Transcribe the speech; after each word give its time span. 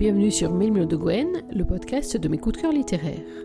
bienvenue 0.00 0.30
sur 0.30 0.54
Mille 0.54 0.86
de 0.86 0.96
Gwen, 0.96 1.42
le 1.54 1.62
podcast 1.62 2.16
de 2.16 2.26
mes 2.26 2.38
coups 2.38 2.56
de 2.56 2.62
cœur 2.62 2.72
littéraires. 2.72 3.44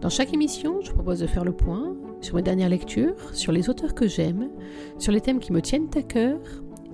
Dans 0.00 0.08
chaque 0.08 0.32
émission, 0.32 0.80
je 0.80 0.90
propose 0.90 1.18
de 1.18 1.26
faire 1.26 1.44
le 1.44 1.52
point 1.54 1.94
sur 2.22 2.36
mes 2.36 2.42
dernières 2.42 2.70
lectures, 2.70 3.34
sur 3.34 3.52
les 3.52 3.68
auteurs 3.68 3.94
que 3.94 4.08
j'aime, 4.08 4.48
sur 4.98 5.12
les 5.12 5.20
thèmes 5.20 5.38
qui 5.38 5.52
me 5.52 5.60
tiennent 5.60 5.90
à 5.94 6.00
cœur, 6.00 6.40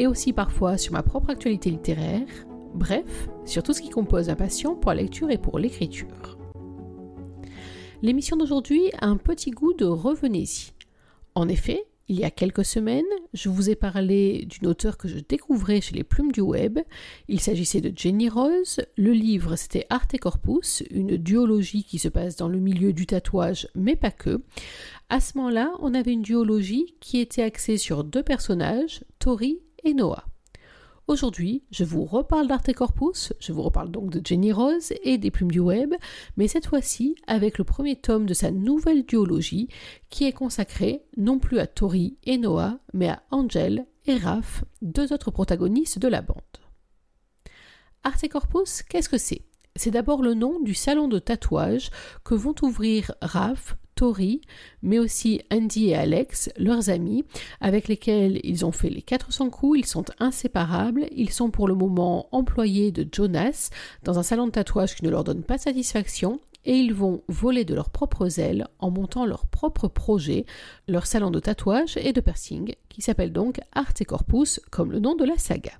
et 0.00 0.08
aussi 0.08 0.32
parfois 0.32 0.78
sur 0.78 0.94
ma 0.94 1.04
propre 1.04 1.30
actualité 1.30 1.70
littéraire, 1.70 2.26
bref, 2.74 3.28
sur 3.44 3.62
tout 3.62 3.72
ce 3.72 3.82
qui 3.82 3.88
compose 3.88 4.26
ma 4.26 4.34
passion 4.34 4.74
pour 4.74 4.90
la 4.90 5.02
lecture 5.02 5.30
et 5.30 5.38
pour 5.38 5.60
l'écriture. 5.60 6.36
L'émission 8.02 8.36
d'aujourd'hui 8.36 8.90
a 9.00 9.06
un 9.06 9.16
petit 9.16 9.52
goût 9.52 9.74
de 9.74 9.84
revenez-y. 9.84 10.72
En 11.36 11.48
effet, 11.48 11.84
il 12.08 12.18
y 12.18 12.24
a 12.24 12.30
quelques 12.30 12.64
semaines, 12.64 13.04
je 13.32 13.48
vous 13.48 13.70
ai 13.70 13.74
parlé 13.74 14.46
d'une 14.46 14.66
auteure 14.66 14.98
que 14.98 15.08
je 15.08 15.18
découvrais 15.18 15.80
chez 15.80 15.94
les 15.94 16.04
plumes 16.04 16.32
du 16.32 16.40
web. 16.40 16.78
Il 17.28 17.40
s'agissait 17.40 17.80
de 17.80 17.92
Jenny 17.96 18.28
Rose. 18.28 18.80
Le 18.96 19.12
livre, 19.12 19.56
c'était 19.56 19.86
Arte 19.88 20.18
Corpus, 20.18 20.82
une 20.90 21.16
duologie 21.16 21.84
qui 21.84 21.98
se 21.98 22.08
passe 22.08 22.36
dans 22.36 22.48
le 22.48 22.58
milieu 22.58 22.92
du 22.92 23.06
tatouage, 23.06 23.68
mais 23.74 23.96
pas 23.96 24.10
que. 24.10 24.42
À 25.08 25.20
ce 25.20 25.36
moment-là, 25.38 25.72
on 25.80 25.94
avait 25.94 26.12
une 26.12 26.22
duologie 26.22 26.96
qui 27.00 27.18
était 27.18 27.42
axée 27.42 27.76
sur 27.76 28.04
deux 28.04 28.22
personnages, 28.22 29.04
Tori 29.18 29.60
et 29.84 29.94
Noah. 29.94 30.24
Aujourd'hui, 31.08 31.64
je 31.72 31.82
vous 31.82 32.04
reparle 32.04 32.46
d'Arte 32.46 32.72
Corpus, 32.74 33.32
je 33.40 33.52
vous 33.52 33.62
reparle 33.62 33.90
donc 33.90 34.10
de 34.10 34.24
Jenny 34.24 34.52
Rose 34.52 34.92
et 35.02 35.18
des 35.18 35.32
plumes 35.32 35.50
du 35.50 35.58
web, 35.58 35.92
mais 36.36 36.46
cette 36.46 36.66
fois-ci 36.66 37.16
avec 37.26 37.58
le 37.58 37.64
premier 37.64 37.96
tome 37.96 38.24
de 38.24 38.34
sa 38.34 38.52
nouvelle 38.52 39.04
duologie 39.04 39.68
qui 40.10 40.24
est 40.24 40.32
consacré 40.32 41.02
non 41.16 41.40
plus 41.40 41.58
à 41.58 41.66
Tori 41.66 42.16
et 42.22 42.38
Noah, 42.38 42.78
mais 42.94 43.08
à 43.08 43.22
Angel 43.32 43.84
et 44.06 44.16
Raph, 44.16 44.64
deux 44.80 45.12
autres 45.12 45.32
protagonistes 45.32 45.98
de 45.98 46.08
la 46.08 46.22
bande. 46.22 46.38
Arte 48.04 48.28
Corpus, 48.28 48.82
qu'est-ce 48.82 49.08
que 49.08 49.18
c'est? 49.18 49.42
C'est 49.74 49.90
d'abord 49.90 50.22
le 50.22 50.34
nom 50.34 50.60
du 50.60 50.74
salon 50.74 51.08
de 51.08 51.18
tatouage 51.18 51.90
que 52.22 52.34
vont 52.34 52.54
ouvrir 52.62 53.12
Raph, 53.20 53.76
Tori, 53.94 54.40
mais 54.82 54.98
aussi 54.98 55.40
Andy 55.52 55.90
et 55.90 55.94
Alex, 55.94 56.50
leurs 56.56 56.90
amis, 56.90 57.24
avec 57.60 57.88
lesquels 57.88 58.40
ils 58.44 58.64
ont 58.64 58.72
fait 58.72 58.90
les 58.90 59.02
400 59.02 59.50
coups, 59.50 59.80
ils 59.80 59.86
sont 59.86 60.04
inséparables, 60.18 61.06
ils 61.12 61.30
sont 61.30 61.50
pour 61.50 61.68
le 61.68 61.74
moment 61.74 62.28
employés 62.32 62.92
de 62.92 63.06
Jonas 63.10 63.70
dans 64.02 64.18
un 64.18 64.22
salon 64.22 64.46
de 64.46 64.52
tatouage 64.52 64.96
qui 64.96 65.04
ne 65.04 65.10
leur 65.10 65.24
donne 65.24 65.42
pas 65.42 65.58
satisfaction, 65.58 66.40
et 66.64 66.76
ils 66.76 66.94
vont 66.94 67.22
voler 67.28 67.64
de 67.64 67.74
leurs 67.74 67.90
propres 67.90 68.38
ailes 68.38 68.68
en 68.78 68.90
montant 68.90 69.26
leur 69.26 69.46
propre 69.46 69.88
projet, 69.88 70.46
leur 70.86 71.06
salon 71.06 71.30
de 71.30 71.40
tatouage 71.40 71.96
et 71.96 72.12
de 72.12 72.20
piercing, 72.20 72.74
qui 72.88 73.02
s'appelle 73.02 73.32
donc 73.32 73.60
Arte 73.72 74.04
Corpus, 74.04 74.60
comme 74.70 74.92
le 74.92 75.00
nom 75.00 75.14
de 75.16 75.24
la 75.24 75.36
saga. 75.36 75.72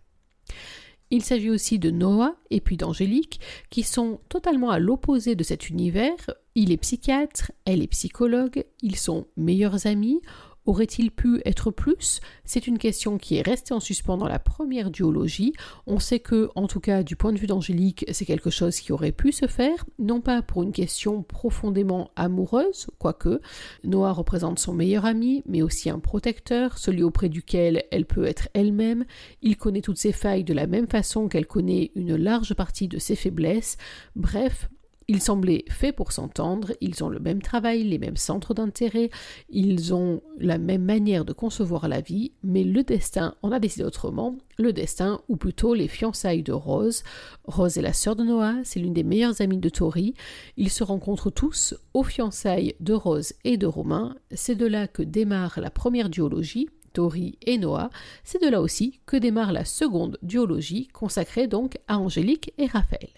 Il 1.12 1.22
s'agit 1.22 1.50
aussi 1.50 1.78
de 1.78 1.91
Noah 1.91 2.36
et 2.48 2.62
puis 2.62 2.78
d'Angélique, 2.78 3.38
qui 3.68 3.82
sont 3.82 4.18
totalement 4.30 4.70
à 4.70 4.78
l'opposé 4.78 5.34
de 5.34 5.44
cet 5.44 5.68
univers. 5.68 6.16
Il 6.55 6.72
est 6.72 6.78
psychiatre, 6.78 7.52
elle 7.66 7.82
est 7.82 7.88
psychologue, 7.88 8.64
ils 8.80 8.96
sont 8.96 9.27
meilleurs 9.36 9.86
amis, 9.86 10.22
Aurait-il 10.64 11.10
pu 11.10 11.42
être 11.44 11.70
plus? 11.70 12.20
C'est 12.44 12.66
une 12.66 12.78
question 12.78 13.18
qui 13.18 13.36
est 13.36 13.42
restée 13.42 13.74
en 13.74 13.80
suspens 13.80 14.16
dans 14.16 14.28
la 14.28 14.38
première 14.38 14.91
duologie. 14.91 15.52
On 15.86 15.98
sait 15.98 16.20
que, 16.20 16.50
en 16.55 16.68
tout 16.68 16.78
cas, 16.78 17.02
du 17.02 17.16
point 17.16 17.32
de 17.32 17.38
vue 17.38 17.48
d'Angélique, 17.48 18.05
c'est 18.12 18.24
quelque 18.24 18.50
chose 18.50 18.78
qui 18.78 18.92
aurait 18.92 19.12
pu 19.12 19.33
se 19.33 19.46
faire, 19.46 19.84
non 19.98 20.20
pas 20.20 20.40
pour 20.40 20.62
une 20.62 20.72
question 20.72 21.22
profondément 21.22 22.10
amoureuse, 22.14 22.86
quoique 22.98 23.40
Noah 23.83 24.12
représente 24.12 24.58
son 24.60 24.72
meilleur 24.72 25.05
ami, 25.05 25.42
mais 25.46 25.62
aussi 25.62 25.90
un 25.90 25.98
protecteur, 25.98 26.78
celui 26.78 27.02
auprès 27.02 27.28
duquel 27.28 27.84
elle 27.90 28.06
peut 28.06 28.24
être 28.24 28.48
elle-même. 28.55 29.05
Il 29.42 29.56
connaît 29.56 29.80
toutes 29.80 29.98
ses 29.98 30.12
failles 30.12 30.45
de 30.45 30.55
la 30.55 30.67
même 30.68 30.89
façon 30.89 31.28
qu'elle 31.28 31.46
connaît 31.46 31.90
une 31.96 32.14
large 32.14 32.55
partie 32.55 32.86
de 32.86 32.98
ses 32.98 33.17
faiblesses. 33.17 33.77
Bref, 34.14 34.68
ils 35.12 35.20
semblaient 35.20 35.67
faits 35.68 35.95
pour 35.95 36.11
s'entendre, 36.11 36.73
ils 36.80 37.05
ont 37.05 37.11
le 37.11 37.18
même 37.18 37.42
travail, 37.42 37.84
les 37.84 37.98
mêmes 37.98 38.17
centres 38.17 38.55
d'intérêt, 38.55 39.11
ils 39.50 39.92
ont 39.92 40.23
la 40.39 40.56
même 40.56 40.84
manière 40.84 41.27
de 41.27 41.34
concevoir 41.34 41.86
la 41.86 42.00
vie, 42.00 42.33
mais 42.42 42.64
le 42.64 42.83
destin 42.83 43.34
en 43.42 43.52
a 43.52 43.61
décidé 43.61 43.84
autrement, 43.84 44.39
le 44.56 44.72
destin, 44.72 45.20
ou 45.28 45.36
plutôt 45.36 45.74
les 45.74 45.86
fiançailles 45.86 46.42
de 46.42 46.55
Rose. 46.55 47.02
Rose 47.45 47.77
est 47.77 47.83
la 47.83 47.92
sœur 47.92 48.17
de 48.17 48.24
Noah, 48.24 48.55
c'est 48.64 48.80
l'une 48.80 48.95
des 48.95 49.02
meilleures 49.02 49.42
amies 49.42 49.58
de 49.58 49.68
Tori. 49.68 50.14
Ils 50.56 50.70
se 50.70 50.83
rencontrent 50.83 51.30
tous 51.30 51.74
aux 51.92 52.05
fiançailles 52.05 52.74
de 52.80 52.95
Rose 52.95 53.34
et 53.45 53.58
de 53.58 53.67
Romain. 53.67 54.17
C'est 54.30 54.55
de 54.55 54.67
là 54.67 54.89
que 54.89 55.02
démarre 55.02 55.61
la 55.61 55.70
première 55.70 56.08
duologie, 56.08 56.70
Tori 56.95 57.39
et 57.42 57.58
Noah. 57.58 57.90
C'est 58.24 58.42
de 58.42 58.48
là 58.48 58.62
aussi 58.62 59.01
que 59.05 59.18
démarre 59.18 59.52
la 59.52 59.67
seconde 59.67 60.17
duologie, 60.22 60.89
consacrée 60.89 61.48
donc 61.48 61.77
à 61.86 61.98
Angélique 61.98 62.55
et 62.56 62.67
Raphaël. 62.67 63.11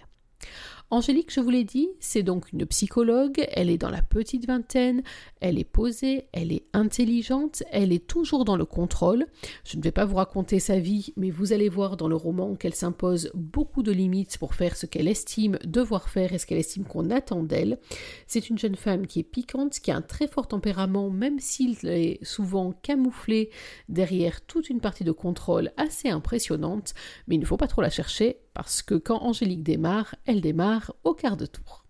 Angélique, 0.95 1.33
je 1.33 1.41
vous 1.41 1.51
l'ai 1.51 1.65
dit, 1.65 1.89
c'est 1.99 2.23
donc 2.23 2.53
une 2.53 2.65
psychologue, 2.67 3.45
elle 3.51 3.69
est 3.69 3.79
dans 3.79 3.91
la 3.91 4.01
petite 4.01 4.47
vingtaine, 4.47 5.03
elle 5.41 5.59
est 5.59 5.65
posée, 5.65 6.29
elle 6.33 6.53
est 6.53 6.67
intelligente, 6.73 7.65
elle 7.73 7.93
est 7.93 8.07
toujours 8.07 8.45
dans 8.45 8.55
le 8.55 8.65
contrôle. 8.65 9.27
Je 9.65 9.77
ne 9.77 9.83
vais 9.83 9.91
pas 9.91 10.05
vous 10.05 10.15
raconter 10.15 10.61
sa 10.61 10.79
vie, 10.79 11.13
mais 11.17 11.33
vous 11.33 11.53
allez 11.53 11.69
voir 11.69 11.97
dans 11.97 12.07
le 12.07 12.15
roman 12.15 12.55
qu'elle 12.55 12.77
s'impose 12.77 13.33
beaucoup 13.35 13.83
de 13.83 13.91
limites 13.91 14.39
pour 14.39 14.55
faire 14.55 14.77
ce 14.77 14.87
qu'elle 14.87 15.09
estime 15.09 15.59
devoir 15.65 16.09
faire 16.09 16.33
et 16.33 16.39
ce 16.39 16.47
qu'elle 16.47 16.59
estime 16.59 16.85
qu'on 16.85 17.11
attend 17.11 17.43
d'elle. 17.43 17.81
C'est 18.29 18.49
une 18.49 18.59
jeune 18.59 18.77
femme 18.77 19.09
qui 19.09 19.19
est 19.19 19.25
piquante, 19.25 19.81
qui 19.81 19.91
a 19.91 19.97
un 19.97 20.01
très 20.01 20.29
fort 20.29 20.47
tempérament, 20.47 21.11
même 21.11 21.41
s'il 21.41 21.77
est 21.89 22.25
souvent 22.25 22.71
camouflé 22.71 23.51
derrière 23.89 24.47
toute 24.47 24.71
une 24.71 24.81
partie 24.81 25.03
de 25.03 25.11
contrôle 25.11 25.73
assez 25.77 26.09
impressionnante, 26.09 26.95
mais 27.27 27.35
il 27.35 27.41
ne 27.41 27.47
faut 27.47 27.57
pas 27.57 27.67
trop 27.67 27.83
la 27.83 27.91
chercher, 27.91 28.44
parce 28.55 28.83
que 28.83 28.95
quand 28.95 29.23
Angélique 29.23 29.63
démarre, 29.63 30.15
elle 30.25 30.41
démarre 30.41 30.95
au 31.05 31.13
quart 31.13 31.37
de 31.37 31.47
tour. 31.47 31.85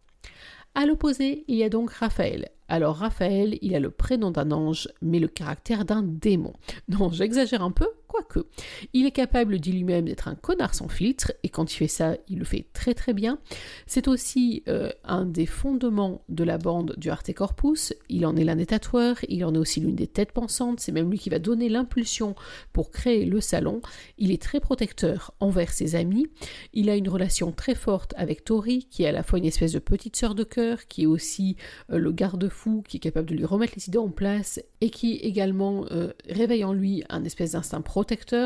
À 0.74 0.86
l'opposé, 0.86 1.44
il 1.46 1.56
y 1.56 1.62
a 1.62 1.68
donc 1.68 1.92
Raphaël. 1.92 2.48
Alors 2.66 2.96
Raphaël, 2.96 3.58
il 3.62 3.76
a 3.76 3.80
le 3.80 3.90
prénom 3.90 4.30
d'un 4.30 4.50
ange, 4.50 4.88
mais 5.02 5.20
le 5.20 5.28
caractère 5.28 5.84
d'un 5.84 6.02
démon. 6.02 6.54
Non, 6.88 7.10
j'exagère 7.10 7.62
un 7.62 7.70
peu, 7.70 7.88
quoique. 8.14 8.46
Il 8.92 9.06
est 9.06 9.10
capable 9.10 9.58
dit 9.58 9.72
lui-même 9.72 10.04
d'être 10.04 10.28
un 10.28 10.36
connard 10.36 10.74
sans 10.74 10.88
filtre, 10.88 11.32
et 11.42 11.48
quand 11.48 11.72
il 11.72 11.76
fait 11.76 11.88
ça, 11.88 12.16
il 12.28 12.38
le 12.38 12.44
fait 12.44 12.66
très 12.72 12.94
très 12.94 13.12
bien. 13.12 13.38
C'est 13.86 14.06
aussi 14.06 14.62
euh, 14.68 14.90
un 15.02 15.26
des 15.26 15.46
fondements 15.46 16.22
de 16.28 16.44
la 16.44 16.58
bande 16.58 16.94
du 16.96 17.10
Arte 17.10 17.32
Corpus. 17.32 17.92
Il 18.08 18.24
en 18.24 18.36
est 18.36 18.44
l'un 18.44 18.54
des 18.54 18.66
tatoueurs, 18.66 19.16
il 19.28 19.44
en 19.44 19.54
est 19.54 19.58
aussi 19.58 19.80
l'une 19.80 19.96
des 19.96 20.06
têtes 20.06 20.30
pensantes, 20.30 20.78
c'est 20.78 20.92
même 20.92 21.10
lui 21.10 21.18
qui 21.18 21.28
va 21.28 21.40
donner 21.40 21.68
l'impulsion 21.68 22.36
pour 22.72 22.92
créer 22.92 23.24
le 23.24 23.40
salon. 23.40 23.80
Il 24.16 24.30
est 24.30 24.40
très 24.40 24.60
protecteur 24.60 25.34
envers 25.40 25.72
ses 25.72 25.96
amis. 25.96 26.28
Il 26.72 26.90
a 26.90 26.96
une 26.96 27.08
relation 27.08 27.50
très 27.50 27.74
forte 27.74 28.14
avec 28.16 28.44
Tori, 28.44 28.86
qui 28.90 29.02
est 29.02 29.08
à 29.08 29.12
la 29.12 29.24
fois 29.24 29.40
une 29.40 29.44
espèce 29.44 29.72
de 29.72 29.80
petite 29.80 30.14
sœur 30.14 30.36
de 30.36 30.44
cœur, 30.44 30.86
qui 30.86 31.02
est 31.02 31.06
aussi 31.06 31.56
euh, 31.90 31.98
le 31.98 32.12
garde-fou, 32.12 32.84
qui 32.86 32.98
est 32.98 33.00
capable 33.00 33.28
de 33.28 33.34
lui 33.34 33.44
remettre 33.44 33.72
les 33.76 33.88
idées 33.88 33.98
en 33.98 34.10
place, 34.10 34.60
et 34.80 34.90
qui 34.90 35.16
également 35.16 35.86
euh, 35.90 36.12
réveille 36.28 36.64
en 36.64 36.72
lui 36.72 37.02
un 37.08 37.24
espèce 37.24 37.52
d'instinct 37.52 37.80
protecteur 37.80 38.03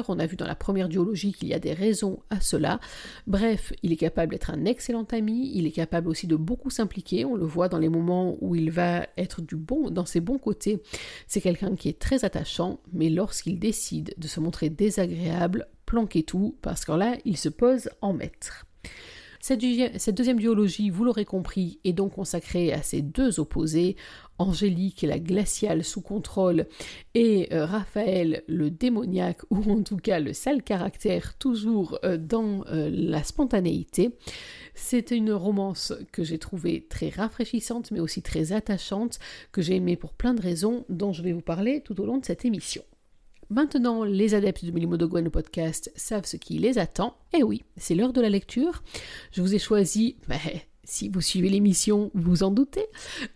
on 0.08 0.18
a 0.18 0.26
vu 0.26 0.36
dans 0.36 0.46
la 0.46 0.54
première 0.54 0.88
duologie 0.88 1.32
qu'il 1.32 1.48
y 1.48 1.54
a 1.54 1.58
des 1.58 1.72
raisons 1.72 2.20
à 2.30 2.40
cela. 2.40 2.80
Bref, 3.26 3.72
il 3.82 3.92
est 3.92 3.96
capable 3.96 4.32
d'être 4.32 4.50
un 4.50 4.64
excellent 4.64 5.06
ami, 5.12 5.52
il 5.54 5.66
est 5.66 5.72
capable 5.72 6.08
aussi 6.08 6.26
de 6.26 6.36
beaucoup 6.36 6.70
s'impliquer, 6.70 7.24
on 7.24 7.34
le 7.34 7.44
voit 7.44 7.68
dans 7.68 7.78
les 7.78 7.88
moments 7.88 8.36
où 8.40 8.54
il 8.54 8.70
va 8.70 9.06
être 9.16 9.42
du 9.42 9.56
bon, 9.56 9.90
dans 9.90 10.06
ses 10.06 10.20
bons 10.20 10.38
côtés. 10.38 10.82
C'est 11.26 11.40
quelqu'un 11.40 11.76
qui 11.76 11.88
est 11.88 11.98
très 11.98 12.24
attachant, 12.24 12.80
mais 12.92 13.10
lorsqu'il 13.10 13.58
décide 13.58 14.14
de 14.16 14.28
se 14.28 14.40
montrer 14.40 14.70
désagréable, 14.70 15.68
planquez 15.86 16.22
tout, 16.22 16.56
parce 16.62 16.84
que 16.84 16.92
là, 16.92 17.16
il 17.24 17.36
se 17.36 17.48
pose 17.48 17.90
en 18.00 18.12
maître. 18.12 18.66
Cette, 19.40 19.60
deuxième 20.14 20.38
duologie, 20.38 20.90
vous 20.90 21.04
l'aurez 21.04 21.24
compris, 21.24 21.78
est 21.84 21.92
donc 21.92 22.14
consacrée 22.14 22.72
à 22.72 22.82
ces 22.82 23.02
deux 23.02 23.40
opposés, 23.40 23.96
Angélique, 24.38 25.02
la 25.02 25.18
glaciale 25.18 25.84
sous 25.84 26.00
contrôle, 26.00 26.66
et 27.14 27.48
euh, 27.52 27.64
Raphaël, 27.64 28.42
le 28.46 28.70
démoniaque, 28.70 29.42
ou 29.50 29.58
en 29.70 29.82
tout 29.82 29.96
cas 29.96 30.20
le 30.20 30.32
sale 30.32 30.62
caractère, 30.62 31.36
toujours 31.38 31.98
euh, 32.04 32.16
dans 32.16 32.64
euh, 32.66 32.90
la 32.92 33.22
spontanéité. 33.22 34.16
C'est 34.74 35.10
une 35.10 35.32
romance 35.32 35.92
que 36.12 36.22
j'ai 36.24 36.38
trouvée 36.38 36.86
très 36.88 37.08
rafraîchissante, 37.08 37.90
mais 37.90 38.00
aussi 38.00 38.22
très 38.22 38.52
attachante, 38.52 39.18
que 39.52 39.62
j'ai 39.62 39.76
aimée 39.76 39.96
pour 39.96 40.12
plein 40.12 40.34
de 40.34 40.42
raisons, 40.42 40.84
dont 40.88 41.12
je 41.12 41.22
vais 41.22 41.32
vous 41.32 41.40
parler 41.40 41.80
tout 41.80 42.00
au 42.00 42.06
long 42.06 42.18
de 42.18 42.24
cette 42.24 42.44
émission. 42.44 42.82
Maintenant, 43.50 44.04
les 44.04 44.34
adeptes 44.34 44.66
de 44.66 44.70
Milimo 44.70 44.98
Gwen 44.98 45.30
podcast 45.30 45.90
savent 45.96 46.26
ce 46.26 46.36
qui 46.36 46.58
les 46.58 46.78
attend. 46.78 47.16
Et 47.32 47.38
eh 47.38 47.42
oui, 47.42 47.64
c'est 47.78 47.94
l'heure 47.94 48.12
de 48.12 48.20
la 48.20 48.28
lecture. 48.28 48.82
Je 49.32 49.40
vous 49.40 49.54
ai 49.54 49.58
choisi, 49.58 50.16
si 50.88 51.08
vous 51.08 51.20
suivez 51.20 51.48
l'émission, 51.50 52.10
vous 52.14 52.42
en 52.42 52.50
doutez, 52.50 52.86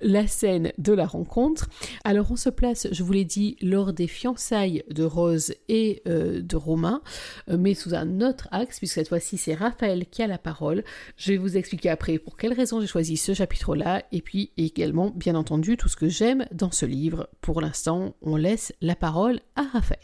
la 0.01 0.27
scène 0.27 0.73
de 0.79 0.93
la 0.93 1.07
rencontre. 1.07 1.69
Alors 2.05 2.31
on 2.31 2.37
se 2.37 2.49
place, 2.49 2.89
je 2.91 3.03
vous 3.03 3.13
l'ai 3.13 3.25
dit, 3.25 3.57
lors 3.61 3.93
des 3.93 4.07
fiançailles 4.07 4.83
de 4.91 5.05
Rose 5.05 5.55
et 5.69 6.03
euh, 6.09 6.41
de 6.41 6.57
Romain, 6.57 7.03
euh, 7.51 7.59
mais 7.59 7.75
sous 7.75 7.95
un 7.95 8.21
autre 8.23 8.49
axe, 8.51 8.79
puisque 8.79 8.95
cette 8.95 9.09
fois-ci 9.09 9.37
c'est 9.37 9.55
Raphaël 9.55 10.07
qui 10.11 10.23
a 10.23 10.27
la 10.27 10.39
parole. 10.39 10.83
Je 11.17 11.33
vais 11.33 11.39
vous 11.39 11.57
expliquer 11.57 11.91
après 11.91 12.19
pour 12.19 12.37
quelles 12.37 12.55
raisons 12.55 12.81
j'ai 12.81 12.87
choisi 12.87 13.17
ce 13.17 13.35
chapitre-là, 13.35 14.03
et 14.13 14.23
puis 14.23 14.51
également, 14.57 15.11
bien 15.11 15.35
entendu, 15.35 15.77
tout 15.77 15.89
ce 15.89 15.97
que 15.97 16.09
j'aime 16.09 16.47
dans 16.53 16.71
ce 16.71 16.87
livre. 16.87 17.29
Pour 17.43 17.61
l'instant, 17.61 18.17
on 18.23 18.37
laisse 18.37 18.73
la 18.81 18.97
parole 18.97 19.41
à 19.57 19.63
Raphaël. 19.63 20.01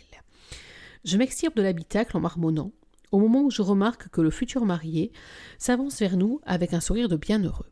Je 1.04 1.16
m'extirpe 1.16 1.56
de 1.56 1.62
l'habitacle 1.62 2.16
en 2.16 2.20
marmonnant. 2.20 2.72
Au 3.12 3.18
moment 3.18 3.42
où 3.42 3.50
je 3.50 3.62
remarque 3.62 4.08
que 4.08 4.20
le 4.20 4.30
futur 4.30 4.64
marié 4.64 5.12
s'avance 5.58 5.98
vers 5.98 6.16
nous 6.16 6.40
avec 6.44 6.72
un 6.72 6.80
sourire 6.80 7.08
de 7.08 7.16
bienheureux. 7.16 7.70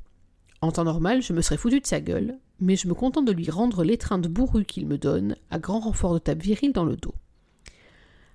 En 0.63 0.73
temps 0.73 0.85
normal, 0.85 1.23
je 1.23 1.33
me 1.33 1.43
serais 1.43 1.59
foutu 1.59 1.81
de 1.81 1.87
sa 1.87 2.01
gueule, 2.01 2.39
mais 2.61 2.77
je 2.77 2.89
me 2.89 2.95
contente 2.95 3.27
de 3.27 3.33
lui 3.33 3.51
rendre 3.51 3.85
l'étreinte 3.85 4.27
bourrue 4.27 4.65
qu'il 4.65 4.87
me 4.87 4.99
donne, 4.99 5.37
à 5.51 5.59
grand 5.59 5.81
renfort 5.81 6.15
de 6.15 6.19
tape 6.19 6.43
virile 6.43 6.73
dans 6.73 6.85
le 6.85 6.97
dos. 6.97 7.15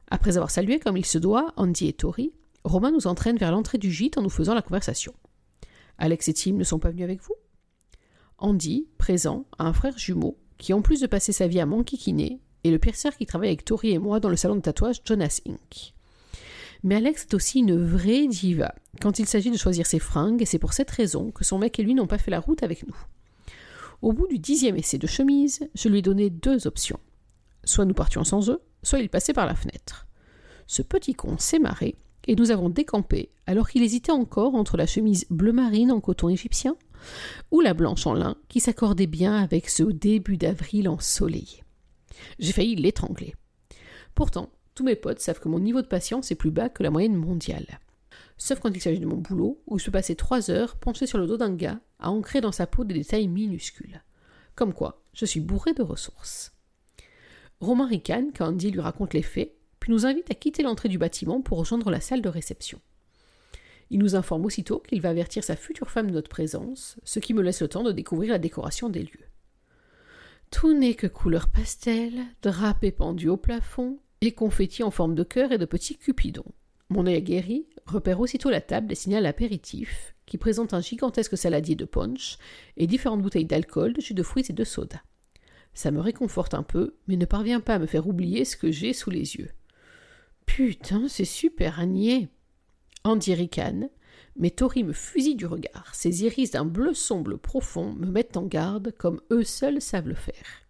Après 0.09 0.37
avoir 0.37 0.51
salué 0.51 0.79
comme 0.79 0.97
il 0.97 1.05
se 1.05 1.17
doit 1.17 1.53
Andy 1.55 1.87
et 1.87 1.93
Tori, 1.93 2.33
Romain 2.63 2.91
nous 2.91 3.07
entraîne 3.07 3.37
vers 3.37 3.51
l'entrée 3.51 3.79
du 3.79 3.91
gîte 3.91 4.17
en 4.17 4.21
nous 4.21 4.29
faisant 4.29 4.53
la 4.53 4.61
conversation. 4.61 5.13
Alex 5.97 6.27
et 6.27 6.33
Tim 6.33 6.53
ne 6.53 6.63
sont 6.63 6.79
pas 6.79 6.91
venus 6.91 7.03
avec 7.03 7.21
vous? 7.21 7.35
Andy, 8.37 8.87
présent, 8.97 9.45
a 9.57 9.65
un 9.65 9.73
frère 9.73 9.97
jumeau 9.97 10.37
qui, 10.57 10.73
en 10.73 10.81
plus 10.81 10.99
de 10.99 11.07
passer 11.07 11.31
sa 11.31 11.47
vie 11.47 11.59
à 11.59 11.65
m'enquiquiner, 11.65 12.39
est 12.63 12.71
le 12.71 12.77
pierceur 12.77 13.15
qui 13.15 13.25
travaille 13.25 13.49
avec 13.49 13.65
Tori 13.65 13.91
et 13.91 13.99
moi 13.99 14.19
dans 14.19 14.29
le 14.29 14.35
salon 14.35 14.55
de 14.55 14.61
tatouage 14.61 15.01
Jonas 15.05 15.41
Inc. 15.47 15.93
Mais 16.83 16.95
Alex 16.95 17.23
est 17.23 17.33
aussi 17.33 17.59
une 17.59 17.83
vraie 17.83 18.27
diva 18.27 18.73
quand 19.01 19.19
il 19.19 19.27
s'agit 19.27 19.51
de 19.51 19.57
choisir 19.57 19.85
ses 19.85 19.99
fringues, 19.99 20.41
et 20.41 20.45
c'est 20.45 20.59
pour 20.59 20.73
cette 20.73 20.91
raison 20.91 21.31
que 21.31 21.43
son 21.43 21.59
mec 21.59 21.79
et 21.79 21.83
lui 21.83 21.93
n'ont 21.93 22.07
pas 22.07 22.17
fait 22.17 22.31
la 22.31 22.39
route 22.39 22.63
avec 22.63 22.87
nous. 22.87 22.97
Au 24.01 24.13
bout 24.13 24.27
du 24.27 24.39
dixième 24.39 24.77
essai 24.77 24.97
de 24.97 25.07
chemise, 25.07 25.69
je 25.75 25.89
lui 25.89 25.99
ai 25.99 26.01
donné 26.01 26.29
deux 26.29 26.65
options. 26.65 26.99
Soit 27.63 27.85
nous 27.85 27.93
partions 27.93 28.23
sans 28.23 28.49
eux, 28.49 28.61
soit 28.81 28.99
il 28.99 29.09
passait 29.09 29.33
par 29.33 29.45
la 29.45 29.55
fenêtre. 29.55 30.07
Ce 30.65 30.81
petit 30.81 31.13
con 31.13 31.37
s'est 31.37 31.59
marré, 31.59 31.95
et 32.27 32.35
nous 32.35 32.51
avons 32.51 32.69
décampé 32.69 33.29
alors 33.45 33.69
qu'il 33.69 33.83
hésitait 33.83 34.11
encore 34.11 34.55
entre 34.55 34.77
la 34.77 34.85
chemise 34.85 35.25
bleu 35.29 35.51
marine 35.51 35.91
en 35.91 35.99
coton 35.99 36.29
égyptien 36.29 36.75
ou 37.51 37.61
la 37.61 37.73
blanche 37.73 38.05
en 38.07 38.13
lin 38.13 38.35
qui 38.47 38.59
s'accordait 38.59 39.07
bien 39.07 39.35
avec 39.35 39.69
ce 39.69 39.83
début 39.83 40.37
d'avril 40.37 40.87
ensoleillé. 40.87 41.63
J'ai 42.39 42.51
failli 42.51 42.75
l'étrangler. 42.75 43.35
Pourtant, 44.13 44.49
tous 44.81 44.85
mes 44.85 44.95
potes 44.95 45.19
savent 45.19 45.39
que 45.39 45.47
mon 45.47 45.59
niveau 45.59 45.83
de 45.83 45.87
patience 45.87 46.31
est 46.31 46.35
plus 46.35 46.49
bas 46.49 46.67
que 46.67 46.81
la 46.81 46.89
moyenne 46.89 47.15
mondiale. 47.15 47.79
Sauf 48.35 48.59
quand 48.59 48.75
il 48.75 48.81
s'agit 48.81 48.99
de 48.99 49.05
mon 49.05 49.17
boulot, 49.17 49.61
où 49.67 49.77
je 49.77 49.85
peux 49.85 49.91
passer 49.91 50.15
trois 50.15 50.49
heures 50.49 50.75
penché 50.75 51.05
sur 51.05 51.19
le 51.19 51.27
dos 51.27 51.37
d'un 51.37 51.53
gars 51.53 51.79
à 51.99 52.09
ancrer 52.09 52.41
dans 52.41 52.51
sa 52.51 52.65
peau 52.65 52.83
des 52.83 52.95
détails 52.95 53.27
minuscules. 53.27 54.01
Comme 54.55 54.73
quoi, 54.73 55.03
je 55.13 55.27
suis 55.27 55.39
bourré 55.39 55.75
de 55.75 55.83
ressources. 55.83 56.55
Romain 57.59 57.85
ricane 57.85 58.31
quand 58.35 58.47
Andy 58.47 58.71
lui 58.71 58.79
raconte 58.79 59.13
les 59.13 59.21
faits, 59.21 59.53
puis 59.79 59.91
nous 59.91 60.07
invite 60.07 60.31
à 60.31 60.33
quitter 60.33 60.63
l'entrée 60.63 60.89
du 60.89 60.97
bâtiment 60.97 61.41
pour 61.41 61.59
rejoindre 61.59 61.91
la 61.91 62.01
salle 62.01 62.23
de 62.23 62.29
réception. 62.29 62.79
Il 63.91 63.99
nous 63.99 64.15
informe 64.15 64.45
aussitôt 64.45 64.79
qu'il 64.79 65.01
va 65.01 65.09
avertir 65.09 65.43
sa 65.43 65.55
future 65.55 65.91
femme 65.91 66.07
de 66.07 66.15
notre 66.15 66.29
présence, 66.29 66.97
ce 67.03 67.19
qui 67.19 67.35
me 67.35 67.43
laisse 67.43 67.61
le 67.61 67.67
temps 67.67 67.83
de 67.83 67.91
découvrir 67.91 68.31
la 68.31 68.39
décoration 68.39 68.89
des 68.89 69.03
lieux. 69.03 69.27
Tout 70.49 70.73
n'est 70.73 70.95
que 70.95 71.05
couleur 71.05 71.49
pastel, 71.49 72.13
drapé 72.41 72.91
pendu 72.91 73.29
au 73.29 73.37
plafond, 73.37 73.99
et 74.21 74.31
confettis 74.31 74.83
en 74.83 74.91
forme 74.91 75.15
de 75.15 75.23
cœur 75.23 75.51
et 75.51 75.57
de 75.57 75.65
petits 75.65 75.97
cupidons. 75.97 76.45
Mon 76.89 77.07
œil 77.07 77.15
aguerri 77.15 77.67
repère 77.85 78.19
aussitôt 78.19 78.49
la 78.49 78.61
table 78.61 78.87
destinée 78.87 79.17
à 79.17 79.21
l'apéritif, 79.21 80.15
qui 80.25 80.37
présente 80.37 80.73
un 80.73 80.81
gigantesque 80.81 81.37
saladier 81.37 81.75
de 81.75 81.85
punch 81.85 82.37
et 82.77 82.87
différentes 82.87 83.21
bouteilles 83.21 83.45
d'alcool, 83.45 83.93
de 83.93 84.01
jus 84.01 84.13
de 84.13 84.23
fruits 84.23 84.45
et 84.49 84.53
de 84.53 84.63
soda. 84.63 85.01
Ça 85.73 85.89
me 85.89 86.01
réconforte 86.01 86.53
un 86.53 86.63
peu, 86.63 86.95
mais 87.07 87.15
ne 87.15 87.25
parvient 87.25 87.61
pas 87.61 87.75
à 87.75 87.79
me 87.79 87.85
faire 87.85 88.07
oublier 88.07 88.45
ce 88.45 88.57
que 88.57 88.71
j'ai 88.71 88.93
sous 88.93 89.09
les 89.09 89.35
yeux. 89.35 89.49
Putain, 90.45 91.07
c'est 91.07 91.25
super 91.25 91.85
niais 91.87 92.29
Andy 93.03 93.33
ricane, 93.33 93.89
mais 94.35 94.51
Tori 94.51 94.83
me 94.83 94.93
fusille 94.93 95.35
du 95.35 95.45
regard. 95.45 95.95
Ses 95.95 96.23
iris 96.23 96.51
d'un 96.51 96.65
bleu 96.65 96.93
sombre 96.93 97.35
profond 97.35 97.93
me 97.93 98.05
mettent 98.07 98.37
en 98.37 98.45
garde 98.45 98.93
comme 98.97 99.21
eux 99.31 99.43
seuls 99.43 99.81
savent 99.81 100.07
le 100.07 100.15
faire. 100.15 100.67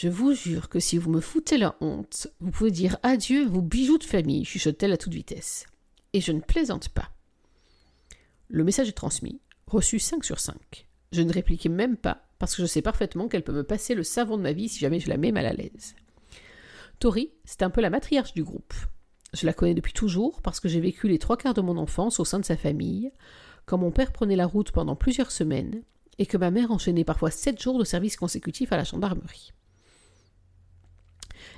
Je 0.00 0.08
vous 0.08 0.32
jure 0.32 0.68
que 0.68 0.78
si 0.78 0.96
vous 0.96 1.10
me 1.10 1.20
foutez 1.20 1.58
la 1.58 1.74
honte, 1.80 2.28
vous 2.38 2.52
pouvez 2.52 2.70
dire 2.70 2.98
adieu 3.02 3.44
vos 3.44 3.62
bijoux 3.62 3.98
de 3.98 4.04
famille, 4.04 4.44
chuchote-t-elle 4.44 4.92
à 4.92 4.96
toute 4.96 5.12
vitesse. 5.12 5.66
Et 6.12 6.20
je 6.20 6.30
ne 6.30 6.38
plaisante 6.38 6.90
pas. 6.90 7.10
Le 8.46 8.62
message 8.62 8.88
est 8.88 8.92
transmis, 8.92 9.40
reçu 9.66 9.98
5 9.98 10.24
sur 10.24 10.38
5. 10.38 10.86
Je 11.10 11.22
ne 11.22 11.32
répliquais 11.32 11.68
même 11.68 11.96
pas, 11.96 12.28
parce 12.38 12.54
que 12.54 12.62
je 12.62 12.66
sais 12.68 12.80
parfaitement 12.80 13.26
qu'elle 13.26 13.42
peut 13.42 13.52
me 13.52 13.64
passer 13.64 13.96
le 13.96 14.04
savon 14.04 14.36
de 14.36 14.42
ma 14.42 14.52
vie 14.52 14.68
si 14.68 14.78
jamais 14.78 15.00
je 15.00 15.08
la 15.08 15.16
mets 15.16 15.32
mal 15.32 15.46
à 15.46 15.52
l'aise. 15.52 15.96
Tori, 17.00 17.32
c'est 17.44 17.62
un 17.62 17.70
peu 17.70 17.80
la 17.80 17.90
matriarche 17.90 18.34
du 18.34 18.44
groupe. 18.44 18.74
Je 19.32 19.46
la 19.46 19.52
connais 19.52 19.74
depuis 19.74 19.94
toujours 19.94 20.42
parce 20.42 20.60
que 20.60 20.68
j'ai 20.68 20.78
vécu 20.78 21.08
les 21.08 21.18
trois 21.18 21.36
quarts 21.36 21.54
de 21.54 21.60
mon 21.60 21.76
enfance 21.76 22.20
au 22.20 22.24
sein 22.24 22.38
de 22.38 22.44
sa 22.44 22.56
famille, 22.56 23.10
quand 23.66 23.78
mon 23.78 23.90
père 23.90 24.12
prenait 24.12 24.36
la 24.36 24.46
route 24.46 24.70
pendant 24.70 24.94
plusieurs 24.94 25.32
semaines 25.32 25.82
et 26.18 26.26
que 26.26 26.36
ma 26.36 26.52
mère 26.52 26.70
enchaînait 26.70 27.02
parfois 27.02 27.32
sept 27.32 27.60
jours 27.60 27.80
de 27.80 27.84
service 27.84 28.16
consécutif 28.16 28.70
à 28.70 28.76
la 28.76 28.84
gendarmerie. 28.84 29.52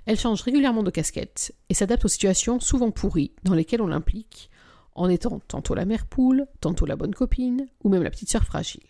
Elle 0.07 0.19
change 0.19 0.43
régulièrement 0.43 0.83
de 0.83 0.91
casquette 0.91 1.55
et 1.69 1.75
s'adapte 1.75 2.05
aux 2.05 2.09
situations 2.09 2.61
souvent 2.61 2.91
pourries 2.91 3.33
dans 3.45 3.55
lesquelles 3.55 3.83
on 3.83 3.87
l'implique, 3.87 4.51
en 4.95 5.09
étant 5.09 5.41
tantôt 5.41 5.75
la 5.75 5.85
mère 5.85 6.07
poule, 6.07 6.47
tantôt 6.61 6.87
la 6.87 6.97
bonne 6.97 7.15
copine, 7.15 7.67
ou 7.85 7.89
même 7.89 8.03
la 8.03 8.11
petite 8.11 8.31
sœur 8.31 8.45
fragile. 8.45 8.83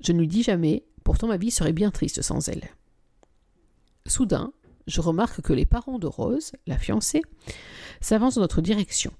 Je 0.00 0.12
ne 0.12 0.20
lui 0.20 0.28
dis 0.28 0.42
jamais, 0.42 0.84
pourtant 1.04 1.26
ma 1.26 1.36
vie 1.36 1.50
serait 1.50 1.72
bien 1.72 1.90
triste 1.90 2.22
sans 2.22 2.48
elle. 2.48 2.68
Soudain, 4.06 4.52
je 4.86 5.00
remarque 5.00 5.42
que 5.42 5.52
les 5.52 5.66
parents 5.66 5.98
de 5.98 6.06
Rose, 6.06 6.52
la 6.66 6.78
fiancée, 6.78 7.22
s'avancent 8.00 8.36
dans 8.36 8.40
notre 8.40 8.62
direction. 8.62 9.12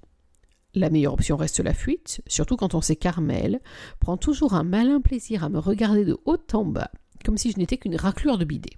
La 0.75 0.89
meilleure 0.89 1.15
option 1.15 1.37
reste 1.37 1.61
la 1.61 1.75
fuite, 1.75 2.23
surtout 2.27 2.57
quand 2.57 2.75
on 2.75 2.81
sait 2.81 2.97
qu'Armel 2.97 3.61
prend 3.99 4.17
toujours 4.17 4.55
un 4.55 4.63
malin 4.63 5.01
plaisir 5.01 5.45
à 5.45 5.49
me 5.49 5.59
regarder 5.59 6.05
de 6.05 6.19
haut 6.25 6.39
en 6.53 6.65
bas, 6.65 6.91
comme 7.25 7.37
si 7.37 7.51
je 7.51 7.59
n'étais 7.59 7.77
qu'une 7.77 7.97
raclure 7.97 8.39
de 8.39 8.45
bidet. 8.45 8.77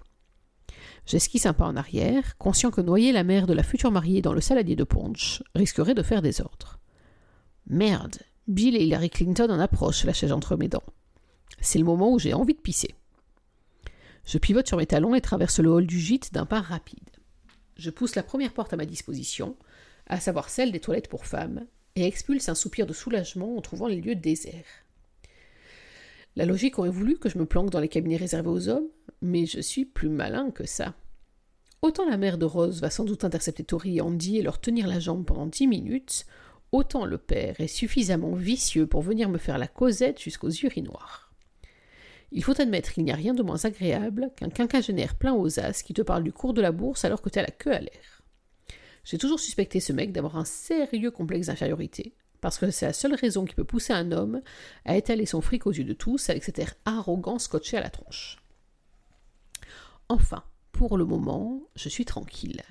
J'esquisse 1.05 1.45
un 1.45 1.53
pas 1.53 1.65
en 1.65 1.75
arrière, 1.75 2.37
conscient 2.37 2.71
que 2.71 2.81
noyer 2.81 3.11
la 3.11 3.23
mère 3.23 3.45
de 3.45 3.53
la 3.53 3.63
future 3.63 3.91
mariée 3.91 4.21
dans 4.21 4.33
le 4.33 4.41
saladier 4.41 4.75
de 4.75 4.83
punch 4.83 5.43
risquerait 5.53 5.93
de 5.93 6.03
faire 6.03 6.21
des 6.21 6.41
ordres. 6.41 6.79
Merde, 7.67 8.17
Bill 8.47 8.75
et 8.75 8.83
Hillary 8.83 9.09
Clinton 9.09 9.49
en 9.49 9.59
approchent, 9.59 10.05
lâchai-je 10.05 10.33
entre 10.33 10.55
mes 10.55 10.67
dents. 10.67 10.83
C'est 11.59 11.79
le 11.79 11.85
moment 11.85 12.11
où 12.11 12.19
j'ai 12.19 12.33
envie 12.33 12.53
de 12.53 12.61
pisser. 12.61 12.93
Je 14.25 14.37
pivote 14.37 14.67
sur 14.67 14.77
mes 14.77 14.85
talons 14.85 15.15
et 15.15 15.21
traverse 15.21 15.59
le 15.59 15.69
hall 15.69 15.85
du 15.85 15.99
gîte 15.99 16.33
d'un 16.33 16.45
pas 16.45 16.61
rapide. 16.61 17.09
Je 17.77 17.89
pousse 17.89 18.15
la 18.15 18.23
première 18.23 18.53
porte 18.53 18.73
à 18.73 18.77
ma 18.77 18.85
disposition, 18.85 19.57
à 20.07 20.19
savoir 20.19 20.49
celle 20.49 20.71
des 20.71 20.79
toilettes 20.79 21.09
pour 21.09 21.25
femmes, 21.25 21.65
et 21.95 22.05
expulse 22.05 22.49
un 22.49 22.55
soupir 22.55 22.85
de 22.85 22.93
soulagement 22.93 23.57
en 23.57 23.61
trouvant 23.61 23.87
les 23.87 24.01
lieux 24.01 24.15
déserts. 24.15 24.83
La 26.35 26.45
logique 26.45 26.79
aurait 26.79 26.89
voulu 26.89 27.17
que 27.17 27.29
je 27.29 27.37
me 27.37 27.45
planque 27.45 27.69
dans 27.69 27.79
les 27.79 27.89
cabinets 27.89 28.17
réservés 28.17 28.49
aux 28.49 28.67
hommes, 28.69 28.87
mais 29.23 29.45
je 29.45 29.61
suis 29.61 29.85
plus 29.85 30.09
malin 30.09 30.51
que 30.51 30.67
ça. 30.67 30.93
Autant 31.81 32.07
la 32.07 32.17
mère 32.17 32.37
de 32.37 32.45
Rose 32.45 32.81
va 32.81 32.89
sans 32.89 33.05
doute 33.05 33.23
intercepter 33.23 33.63
Tori 33.63 33.97
et 33.97 34.01
Andy 34.01 34.37
et 34.37 34.41
leur 34.41 34.61
tenir 34.61 34.87
la 34.87 34.99
jambe 34.99 35.25
pendant 35.25 35.47
dix 35.47 35.67
minutes, 35.67 36.25
autant 36.71 37.05
le 37.05 37.17
père 37.17 37.59
est 37.59 37.67
suffisamment 37.67 38.35
vicieux 38.35 38.87
pour 38.87 39.01
venir 39.01 39.29
me 39.29 39.37
faire 39.37 39.57
la 39.57 39.67
causette 39.67 40.21
jusqu'aux 40.21 40.51
urinoirs. 40.51 41.33
Il 42.31 42.43
faut 42.43 42.59
admettre 42.59 42.91
qu'il 42.91 43.03
n'y 43.03 43.11
a 43.11 43.15
rien 43.15 43.33
de 43.33 43.43
moins 43.43 43.63
agréable 43.63 44.31
qu'un 44.35 44.49
quinquagénaire 44.49 45.15
plein 45.15 45.33
aux 45.33 45.59
as 45.59 45.83
qui 45.83 45.93
te 45.93 46.01
parle 46.01 46.23
du 46.23 46.33
cours 46.33 46.53
de 46.53 46.61
la 46.61 46.71
bourse 46.71 47.05
alors 47.05 47.21
que 47.21 47.29
tu 47.29 47.39
as 47.39 47.43
la 47.43 47.51
queue 47.51 47.73
à 47.73 47.79
l'air. 47.79 48.23
J'ai 49.03 49.17
toujours 49.17 49.39
suspecté 49.39 49.79
ce 49.79 49.93
mec 49.93 50.11
d'avoir 50.11 50.37
un 50.37 50.45
sérieux 50.45 51.11
complexe 51.11 51.47
d'infériorité, 51.47 52.15
parce 52.41 52.57
que 52.57 52.71
c'est 52.71 52.87
la 52.87 52.93
seule 52.93 53.15
raison 53.15 53.45
qui 53.45 53.55
peut 53.55 53.63
pousser 53.63 53.93
un 53.93 54.11
homme 54.11 54.41
à 54.85 54.97
étaler 54.97 55.25
son 55.25 55.41
fric 55.41 55.67
aux 55.67 55.71
yeux 55.71 55.83
de 55.83 55.93
tous 55.93 56.29
avec 56.29 56.43
cet 56.43 56.59
air 56.59 56.73
arrogant 56.85 57.39
scotché 57.39 57.77
à 57.77 57.81
la 57.81 57.89
tronche. 57.89 58.42
Enfin, 60.09 60.43
pour 60.71 60.97
le 60.97 61.05
moment, 61.05 61.61
je 61.75 61.89
suis 61.89 62.05
tranquille. 62.05 62.61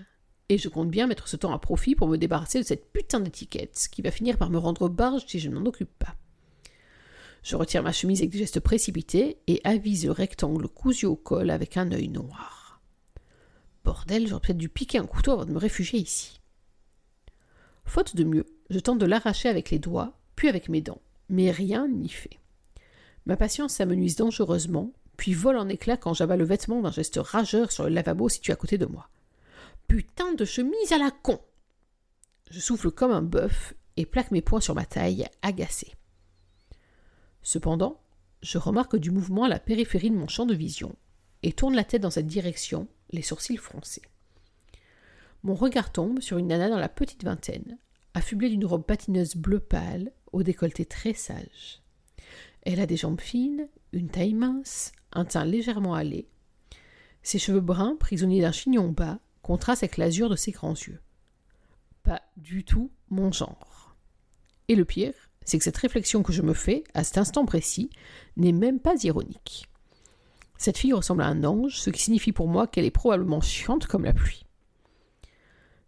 Et 0.49 0.59
je 0.59 0.69
compte 0.69 0.91
bien 0.91 1.07
mettre 1.07 1.29
ce 1.29 1.37
temps 1.37 1.53
à 1.53 1.59
profit 1.59 1.95
pour 1.95 2.09
me 2.09 2.19
débarrasser 2.19 2.59
de 2.59 2.65
cette 2.65 2.93
putain 2.93 3.21
d'étiquette 3.21 3.89
qui 3.91 4.03
va 4.03 4.11
finir 4.11 4.37
par 4.37 4.51
me 4.51 4.59
rendre 4.59 4.89
barge 4.89 5.25
si 5.27 5.39
je 5.39 5.49
ne 5.49 5.59
m'en 5.59 5.67
occupe 5.67 5.99
pas. 5.99 6.15
Je 7.43 7.57
retire 7.57 7.83
ma 7.83 7.93
chemise 7.93 8.21
avec 8.21 8.31
des 8.31 8.39
gestes 8.39 8.61
précipités 8.61 9.39
et 9.47 9.61
avise 9.65 10.05
le 10.05 10.12
rectangle 10.12 10.69
cousu 10.69 11.07
au 11.07 11.17
col 11.17 11.51
avec 11.51 11.77
un 11.77 11.91
œil 11.91 12.09
noir. 12.09 12.81
Bordel, 13.85 14.29
j'aurais 14.29 14.41
peut-être 14.41 14.59
dû 14.59 14.69
piquer 14.69 14.99
un 14.99 15.07
couteau 15.07 15.33
avant 15.33 15.45
de 15.45 15.53
me 15.53 15.59
réfugier 15.59 15.99
ici. 15.99 16.41
Faute 17.85 18.15
de 18.15 18.23
mieux, 18.23 18.47
je 18.71 18.79
tente 18.79 18.99
de 18.99 19.07
l'arracher 19.07 19.49
avec 19.49 19.71
les 19.71 19.81
doigts, 19.81 20.19
puis 20.37 20.49
avec 20.49 20.69
mes 20.69 20.81
dents, 20.81 21.03
mais 21.29 21.51
rien 21.51 21.89
n'y 21.89 22.09
fait. 22.09 22.39
Ma 23.27 23.37
patience 23.37 23.75
s'amenuise 23.75 24.17
dangereusement, 24.17 24.93
puis 25.16 25.35
vole 25.35 25.57
en 25.57 25.69
éclats 25.69 25.97
quand 25.97 26.14
j'abats 26.14 26.37
le 26.37 26.45
vêtement 26.45 26.81
d'un 26.81 26.90
geste 26.90 27.19
rageur 27.23 27.71
sur 27.71 27.85
le 27.85 27.90
lavabo 27.90 28.28
situé 28.28 28.52
à 28.52 28.57
côté 28.57 28.78
de 28.78 28.87
moi. 28.87 29.09
Putain 29.88 30.33
de 30.35 30.45
chemise 30.45 30.92
à 30.92 30.99
la 30.99 31.11
con 31.11 31.40
Je 32.50 32.61
souffle 32.61 32.90
comme 32.90 33.12
un 33.12 33.23
bœuf 33.23 33.75
et 33.97 34.07
plaque 34.07 34.31
mes 34.31 34.42
poings 34.42 34.61
sur 34.61 34.75
ma 34.75 34.87
taille, 34.87 35.26
agacé. 35.42 35.92
Cependant, 37.42 38.00
je 38.42 38.59
remarque 38.59 38.97
du 38.97 39.11
mouvement 39.11 39.45
à 39.45 39.49
la 39.49 39.59
périphérie 39.59 40.11
de 40.11 40.16
mon 40.16 40.28
champ 40.28 40.47
de 40.47 40.54
vision 40.54 40.97
et 41.42 41.52
tourne 41.52 41.75
la 41.75 41.85
tête 41.85 42.02
dans 42.02 42.11
cette 42.11 42.26
direction, 42.26 42.88
les 43.11 43.23
sourcils 43.23 43.57
froncés. 43.57 44.02
Mon 45.42 45.54
regard 45.54 45.90
tombe 45.90 46.21
sur 46.21 46.38
une 46.38 46.49
nana 46.49 46.69
dans 46.69 46.78
la 46.78 46.88
petite 46.88 47.25
vingtaine, 47.25 47.78
affublée 48.14 48.49
d'une 48.49 48.64
robe 48.64 48.87
patineuse 48.87 49.35
bleu 49.35 49.59
pâle, 49.59 50.12
au 50.33 50.42
décolleté 50.42 50.87
très 50.87 51.14
sage. 51.14 51.83
Elle 52.62 52.81
a 52.81 52.87
des 52.87 52.97
jambes 52.97 53.21
fines, 53.21 53.69
une 53.92 54.09
taille 54.09 54.35
mince, 54.35 54.92
un 55.12 55.25
teint 55.25 55.45
légèrement 55.45 55.97
hâlé. 55.97 56.28
Ses 57.23 57.38
cheveux 57.38 57.61
bruns, 57.61 57.97
prisonniers 57.99 58.40
d'un 58.40 58.52
chignon 58.52 58.88
bas, 58.88 59.19
contrastent 59.42 59.83
avec 59.83 59.97
l'azur 59.97 60.28
de 60.28 60.37
ses 60.37 60.52
grands 60.52 60.75
yeux. 60.75 61.00
Pas 62.02 62.23
du 62.37 62.64
tout 62.64 62.90
mon 63.11 63.31
genre. 63.31 63.97
Et 64.69 64.75
le 64.75 64.85
pire, 64.85 65.14
c'est 65.45 65.59
que 65.59 65.64
cette 65.64 65.76
réflexion 65.76 66.23
que 66.23 66.33
je 66.33 66.42
me 66.42 66.54
fais, 66.54 66.85
à 66.95 67.04
cet 67.04 67.19
instant 67.19 67.45
précis, 67.45 67.90
n'est 68.37 68.52
même 68.52 68.81
pas 68.81 68.95
ironique. 69.02 69.69
Cette 70.59 70.78
fille 70.78 70.92
ressemble 70.92 71.23
à 71.23 71.26
un 71.26 71.45
ange, 71.45 71.78
ce 71.81 71.90
qui 71.90 72.02
signifie 72.02 72.33
pour 72.33 72.49
moi 72.49 72.66
qu'elle 72.66 72.85
est 72.85 72.90
probablement 72.90 73.40
chiante 73.40 73.87
comme 73.87 74.04
la 74.04 74.12
pluie. 74.12 74.47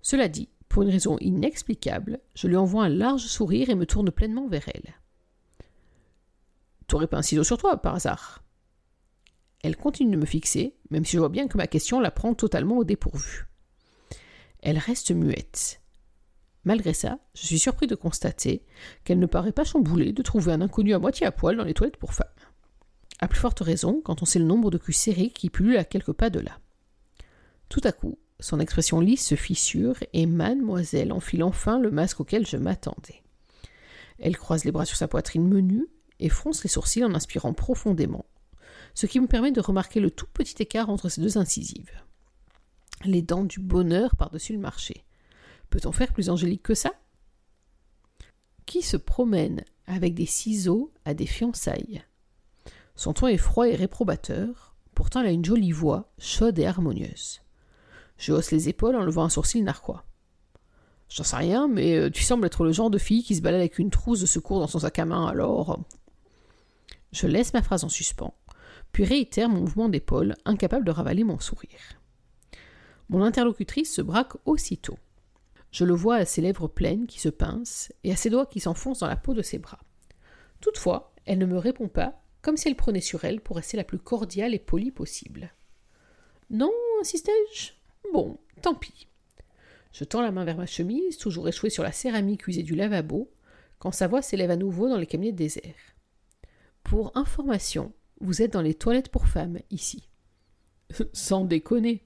Cela 0.02 0.28
dit, 0.28 0.48
pour 0.68 0.82
une 0.82 0.90
raison 0.90 1.16
inexplicable, 1.18 2.20
je 2.34 2.48
lui 2.48 2.56
envoie 2.56 2.84
un 2.84 2.88
large 2.88 3.22
sourire 3.22 3.70
et 3.70 3.76
me 3.76 3.86
tourne 3.86 4.10
pleinement 4.10 4.48
vers 4.48 4.68
elle. 4.74 4.94
T'aurais 6.86 7.06
pas 7.06 7.18
un 7.18 7.22
ciseau 7.22 7.44
sur 7.44 7.56
toi, 7.56 7.76
par 7.76 7.94
hasard? 7.94 8.43
Elle 9.64 9.78
continue 9.78 10.10
de 10.10 10.20
me 10.20 10.26
fixer, 10.26 10.76
même 10.90 11.06
si 11.06 11.12
je 11.12 11.20
vois 11.20 11.30
bien 11.30 11.48
que 11.48 11.56
ma 11.56 11.66
question 11.66 11.98
la 11.98 12.10
prend 12.10 12.34
totalement 12.34 12.76
au 12.76 12.84
dépourvu. 12.84 13.46
Elle 14.60 14.76
reste 14.76 15.10
muette. 15.10 15.80
Malgré 16.64 16.92
ça, 16.92 17.18
je 17.32 17.46
suis 17.46 17.58
surpris 17.58 17.86
de 17.86 17.94
constater 17.94 18.62
qu'elle 19.04 19.18
ne 19.18 19.24
paraît 19.24 19.52
pas 19.52 19.64
chamboulée 19.64 20.12
de 20.12 20.20
trouver 20.20 20.52
un 20.52 20.60
inconnu 20.60 20.92
à 20.92 20.98
moitié 20.98 21.26
à 21.26 21.32
poil 21.32 21.56
dans 21.56 21.64
les 21.64 21.72
toilettes 21.72 21.96
pour 21.96 22.12
femmes. 22.12 22.28
À 23.20 23.26
plus 23.26 23.40
forte 23.40 23.60
raison 23.60 24.02
quand 24.04 24.20
on 24.20 24.26
sait 24.26 24.38
le 24.38 24.44
nombre 24.44 24.70
de 24.70 24.76
culs 24.76 24.92
serrés 24.92 25.30
qui 25.30 25.48
pullulent 25.48 25.78
à 25.78 25.84
quelques 25.84 26.12
pas 26.12 26.28
de 26.28 26.40
là. 26.40 26.58
Tout 27.70 27.80
à 27.84 27.92
coup, 27.92 28.18
son 28.40 28.60
expression 28.60 29.00
lisse 29.00 29.26
se 29.26 29.34
fissure 29.34 29.96
et 30.12 30.26
mademoiselle 30.26 31.10
enfile 31.10 31.42
enfin 31.42 31.78
le 31.78 31.90
masque 31.90 32.20
auquel 32.20 32.46
je 32.46 32.58
m'attendais. 32.58 33.22
Elle 34.18 34.36
croise 34.36 34.66
les 34.66 34.72
bras 34.72 34.84
sur 34.84 34.98
sa 34.98 35.08
poitrine 35.08 35.48
menue 35.48 35.86
et 36.20 36.28
fronce 36.28 36.62
les 36.64 36.68
sourcils 36.68 37.04
en 37.04 37.14
inspirant 37.14 37.54
profondément, 37.54 38.26
ce 38.94 39.06
qui 39.06 39.20
me 39.20 39.26
permet 39.26 39.52
de 39.52 39.60
remarquer 39.60 40.00
le 40.00 40.10
tout 40.10 40.26
petit 40.32 40.62
écart 40.62 40.88
entre 40.88 41.08
ces 41.08 41.20
deux 41.20 41.36
incisives. 41.38 41.92
Les 43.04 43.22
dents 43.22 43.44
du 43.44 43.60
bonheur 43.60 44.16
par-dessus 44.16 44.52
le 44.52 44.58
marché. 44.58 45.04
Peut-on 45.70 45.92
faire 45.92 46.12
plus 46.12 46.30
angélique 46.30 46.62
que 46.62 46.74
ça? 46.74 46.92
Qui 48.66 48.82
se 48.82 48.96
promène 48.96 49.64
avec 49.86 50.14
des 50.14 50.26
ciseaux 50.26 50.92
à 51.04 51.14
des 51.14 51.26
fiançailles? 51.26 52.02
Son 52.94 53.12
ton 53.12 53.26
est 53.26 53.36
froid 53.36 53.68
et 53.68 53.74
réprobateur, 53.74 54.76
pourtant 54.94 55.20
elle 55.20 55.26
a 55.26 55.32
une 55.32 55.44
jolie 55.44 55.72
voix, 55.72 56.12
chaude 56.18 56.58
et 56.58 56.66
harmonieuse. 56.66 57.40
Je 58.16 58.32
hausse 58.32 58.52
les 58.52 58.68
épaules 58.68 58.94
en 58.96 59.04
levant 59.04 59.24
un 59.24 59.28
sourcil 59.28 59.64
narquois. 59.64 60.04
J'en 61.08 61.24
sais 61.24 61.36
rien, 61.36 61.68
mais 61.68 61.96
euh, 61.96 62.10
tu 62.10 62.22
sembles 62.22 62.46
être 62.46 62.64
le 62.64 62.72
genre 62.72 62.90
de 62.90 62.98
fille 62.98 63.22
qui 63.22 63.34
se 63.34 63.42
balade 63.42 63.60
avec 63.60 63.78
une 63.78 63.90
trousse 63.90 64.20
de 64.20 64.26
secours 64.26 64.60
dans 64.60 64.66
son 64.66 64.78
sac 64.78 64.98
à 64.98 65.04
main, 65.04 65.26
alors. 65.26 65.80
Je 67.12 67.26
laisse 67.26 67.52
ma 67.52 67.62
phrase 67.62 67.84
en 67.84 67.88
suspens, 67.88 68.34
puis 68.94 69.04
réitère 69.04 69.48
mon 69.48 69.60
mouvement 69.60 69.88
d'épaule, 69.88 70.36
incapable 70.44 70.86
de 70.86 70.92
ravaler 70.92 71.24
mon 71.24 71.40
sourire. 71.40 72.00
Mon 73.08 73.24
interlocutrice 73.24 73.92
se 73.92 74.00
braque 74.00 74.34
aussitôt. 74.44 74.96
Je 75.72 75.84
le 75.84 75.94
vois 75.94 76.14
à 76.14 76.24
ses 76.24 76.40
lèvres 76.40 76.68
pleines 76.68 77.08
qui 77.08 77.18
se 77.18 77.28
pincent 77.28 77.92
et 78.04 78.12
à 78.12 78.16
ses 78.16 78.30
doigts 78.30 78.46
qui 78.46 78.60
s'enfoncent 78.60 79.00
dans 79.00 79.08
la 79.08 79.16
peau 79.16 79.34
de 79.34 79.42
ses 79.42 79.58
bras. 79.58 79.80
Toutefois, 80.60 81.12
elle 81.26 81.38
ne 81.38 81.44
me 81.44 81.58
répond 81.58 81.88
pas, 81.88 82.22
comme 82.40 82.56
si 82.56 82.68
elle 82.68 82.76
prenait 82.76 83.00
sur 83.00 83.24
elle 83.24 83.40
pour 83.40 83.56
rester 83.56 83.76
la 83.76 83.82
plus 83.82 83.98
cordiale 83.98 84.54
et 84.54 84.60
polie 84.60 84.92
possible. 84.92 85.52
Non, 86.48 86.70
insistai-je 87.00 87.72
Bon, 88.12 88.38
tant 88.62 88.76
pis. 88.76 89.08
Je 89.90 90.04
tends 90.04 90.22
la 90.22 90.30
main 90.30 90.44
vers 90.44 90.56
ma 90.56 90.66
chemise, 90.66 91.18
toujours 91.18 91.48
échouée 91.48 91.70
sur 91.70 91.82
la 91.82 91.90
céramique 91.90 92.46
usée 92.46 92.62
du 92.62 92.76
lavabo, 92.76 93.28
quand 93.80 93.90
sa 93.90 94.06
voix 94.06 94.22
s'élève 94.22 94.52
à 94.52 94.56
nouveau 94.56 94.88
dans 94.88 94.98
les 94.98 95.06
cabinets 95.06 95.32
déserts. 95.32 95.96
Pour 96.84 97.10
information, 97.16 97.92
vous 98.20 98.42
êtes 98.42 98.52
dans 98.52 98.62
les 98.62 98.74
toilettes 98.74 99.10
pour 99.10 99.26
femmes, 99.26 99.58
ici. 99.70 100.08
Sans 101.12 101.44
déconner. 101.44 102.04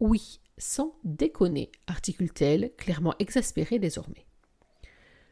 Oui, 0.00 0.40
sans 0.58 0.98
déconner, 1.04 1.70
articule-t-elle, 1.86 2.72
clairement 2.76 3.14
exaspérée 3.18 3.78
désormais. 3.78 4.26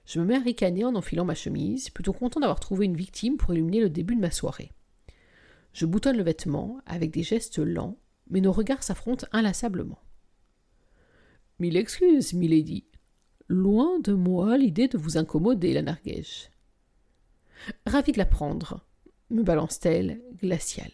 Je 0.07 0.21
me 0.21 0.27
mets 0.27 0.37
à 0.37 0.41
ricaner 0.41 0.85
en 0.85 0.95
enfilant 0.95 1.25
ma 1.25 1.35
chemise, 1.35 1.89
plutôt 1.89 2.13
content 2.13 2.41
d'avoir 2.41 2.61
trouvé 2.61 2.85
une 2.85 2.97
victime 2.97 3.39
pour 3.39 3.53
illuminer 3.53 3.81
le 3.81 3.89
début 3.89 4.17
de 4.17 4.21
ma 4.21 4.31
soirée. 4.31 4.71
Je 5.73 5.87
boutonne 5.87 6.17
le 6.17 6.23
vêtement 6.23 6.79
avec 6.87 7.11
des 7.11 7.23
gestes 7.23 7.59
lents, 7.59 7.99
mais 8.29 8.41
nos 8.41 8.53
regards 8.53 8.83
s'affrontent 8.83 9.27
inlassablement. 9.33 10.03
Mille 11.59 11.77
excuses, 11.77 12.35
milady. 12.35 12.85
Loin 13.49 13.99
de 14.01 14.13
moi 14.13 14.59
l'idée 14.59 14.89
de 14.89 14.99
vous 14.99 15.17
incommoder, 15.17 15.73
la 15.73 15.83
narguège. 15.83 16.51
Ravi 17.87 18.13
de 18.13 18.19
l'apprendre, 18.19 18.85
me 19.31 19.43
balance-t-elle, 19.43 20.21
glaciale. 20.43 20.93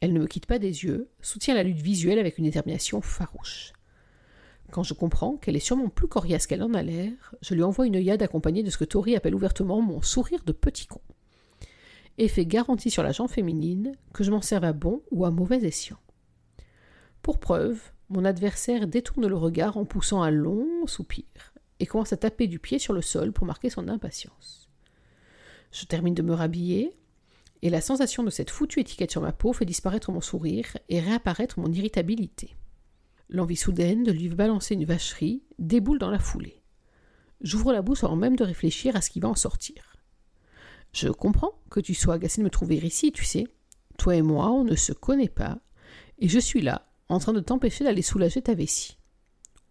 Elle 0.00 0.12
ne 0.12 0.20
me 0.20 0.26
quitte 0.26 0.46
pas 0.46 0.58
des 0.58 0.84
yeux, 0.84 1.08
soutient 1.20 1.54
la 1.54 1.62
lutte 1.62 1.80
visuelle 1.80 2.18
avec 2.18 2.38
une 2.38 2.44
détermination 2.44 3.00
farouche. 3.00 3.72
Quand 4.72 4.82
je 4.82 4.94
comprends 4.94 5.36
qu'elle 5.36 5.56
est 5.56 5.60
sûrement 5.60 5.88
plus 5.88 6.08
coriace 6.08 6.46
qu'elle 6.46 6.62
en 6.62 6.74
a 6.74 6.82
l'air, 6.82 7.34
je 7.42 7.54
lui 7.54 7.62
envoie 7.62 7.86
une 7.86 7.96
œillade 7.96 8.22
accompagnée 8.22 8.62
de 8.62 8.70
ce 8.70 8.78
que 8.78 8.84
Tori 8.84 9.14
appelle 9.14 9.34
ouvertement 9.34 9.80
mon 9.80 10.02
sourire 10.02 10.42
de 10.44 10.52
petit 10.52 10.86
con. 10.86 11.00
Effet 12.18 12.46
garanti 12.46 12.90
sur 12.90 13.02
la 13.02 13.12
jambe 13.12 13.30
féminine, 13.30 13.92
que 14.12 14.24
je 14.24 14.30
m'en 14.30 14.42
serve 14.42 14.64
à 14.64 14.72
bon 14.72 15.02
ou 15.10 15.24
à 15.24 15.30
mauvais 15.30 15.64
escient. 15.64 15.98
Pour 17.22 17.38
preuve, 17.38 17.80
mon 18.08 18.24
adversaire 18.24 18.86
détourne 18.86 19.26
le 19.26 19.36
regard 19.36 19.76
en 19.76 19.84
poussant 19.84 20.22
un 20.22 20.30
long 20.30 20.86
soupir 20.86 21.24
et 21.78 21.86
commence 21.86 22.12
à 22.12 22.16
taper 22.16 22.46
du 22.46 22.58
pied 22.58 22.78
sur 22.78 22.92
le 22.92 23.02
sol 23.02 23.32
pour 23.32 23.46
marquer 23.46 23.70
son 23.70 23.88
impatience. 23.88 24.68
Je 25.70 25.84
termine 25.86 26.14
de 26.14 26.22
me 26.22 26.34
rhabiller, 26.34 26.96
et 27.62 27.70
la 27.70 27.80
sensation 27.80 28.24
de 28.24 28.30
cette 28.30 28.50
foutue 28.50 28.80
étiquette 28.80 29.12
sur 29.12 29.22
ma 29.22 29.32
peau 29.32 29.52
fait 29.52 29.64
disparaître 29.64 30.10
mon 30.10 30.20
sourire 30.20 30.76
et 30.88 31.00
réapparaître 31.00 31.60
mon 31.60 31.72
irritabilité. 31.72 32.56
L'envie 33.28 33.56
soudaine 33.56 34.02
de 34.02 34.12
lui 34.12 34.28
balancer 34.28 34.74
une 34.74 34.84
vacherie 34.84 35.44
déboule 35.58 35.98
dans 35.98 36.10
la 36.10 36.18
foulée. 36.18 36.60
J'ouvre 37.40 37.72
la 37.72 37.82
bouche 37.82 38.04
avant 38.04 38.16
même 38.16 38.36
de 38.36 38.44
réfléchir 38.44 38.96
à 38.96 39.00
ce 39.00 39.10
qui 39.10 39.20
va 39.20 39.28
en 39.28 39.36
sortir. 39.36 39.96
Je 40.92 41.08
comprends 41.08 41.54
que 41.70 41.80
tu 41.80 41.94
sois 41.94 42.14
agacé 42.14 42.40
de 42.40 42.44
me 42.44 42.50
trouver 42.50 42.76
ici, 42.76 43.12
tu 43.12 43.24
sais. 43.24 43.46
Toi 43.96 44.16
et 44.16 44.22
moi, 44.22 44.50
on 44.50 44.64
ne 44.64 44.76
se 44.76 44.92
connaît 44.92 45.28
pas, 45.28 45.58
et 46.18 46.28
je 46.28 46.38
suis 46.38 46.62
là, 46.62 46.88
en 47.08 47.18
train 47.18 47.32
de 47.32 47.40
t'empêcher 47.40 47.84
d'aller 47.84 48.02
soulager 48.02 48.42
ta 48.42 48.54
vessie. 48.54 48.98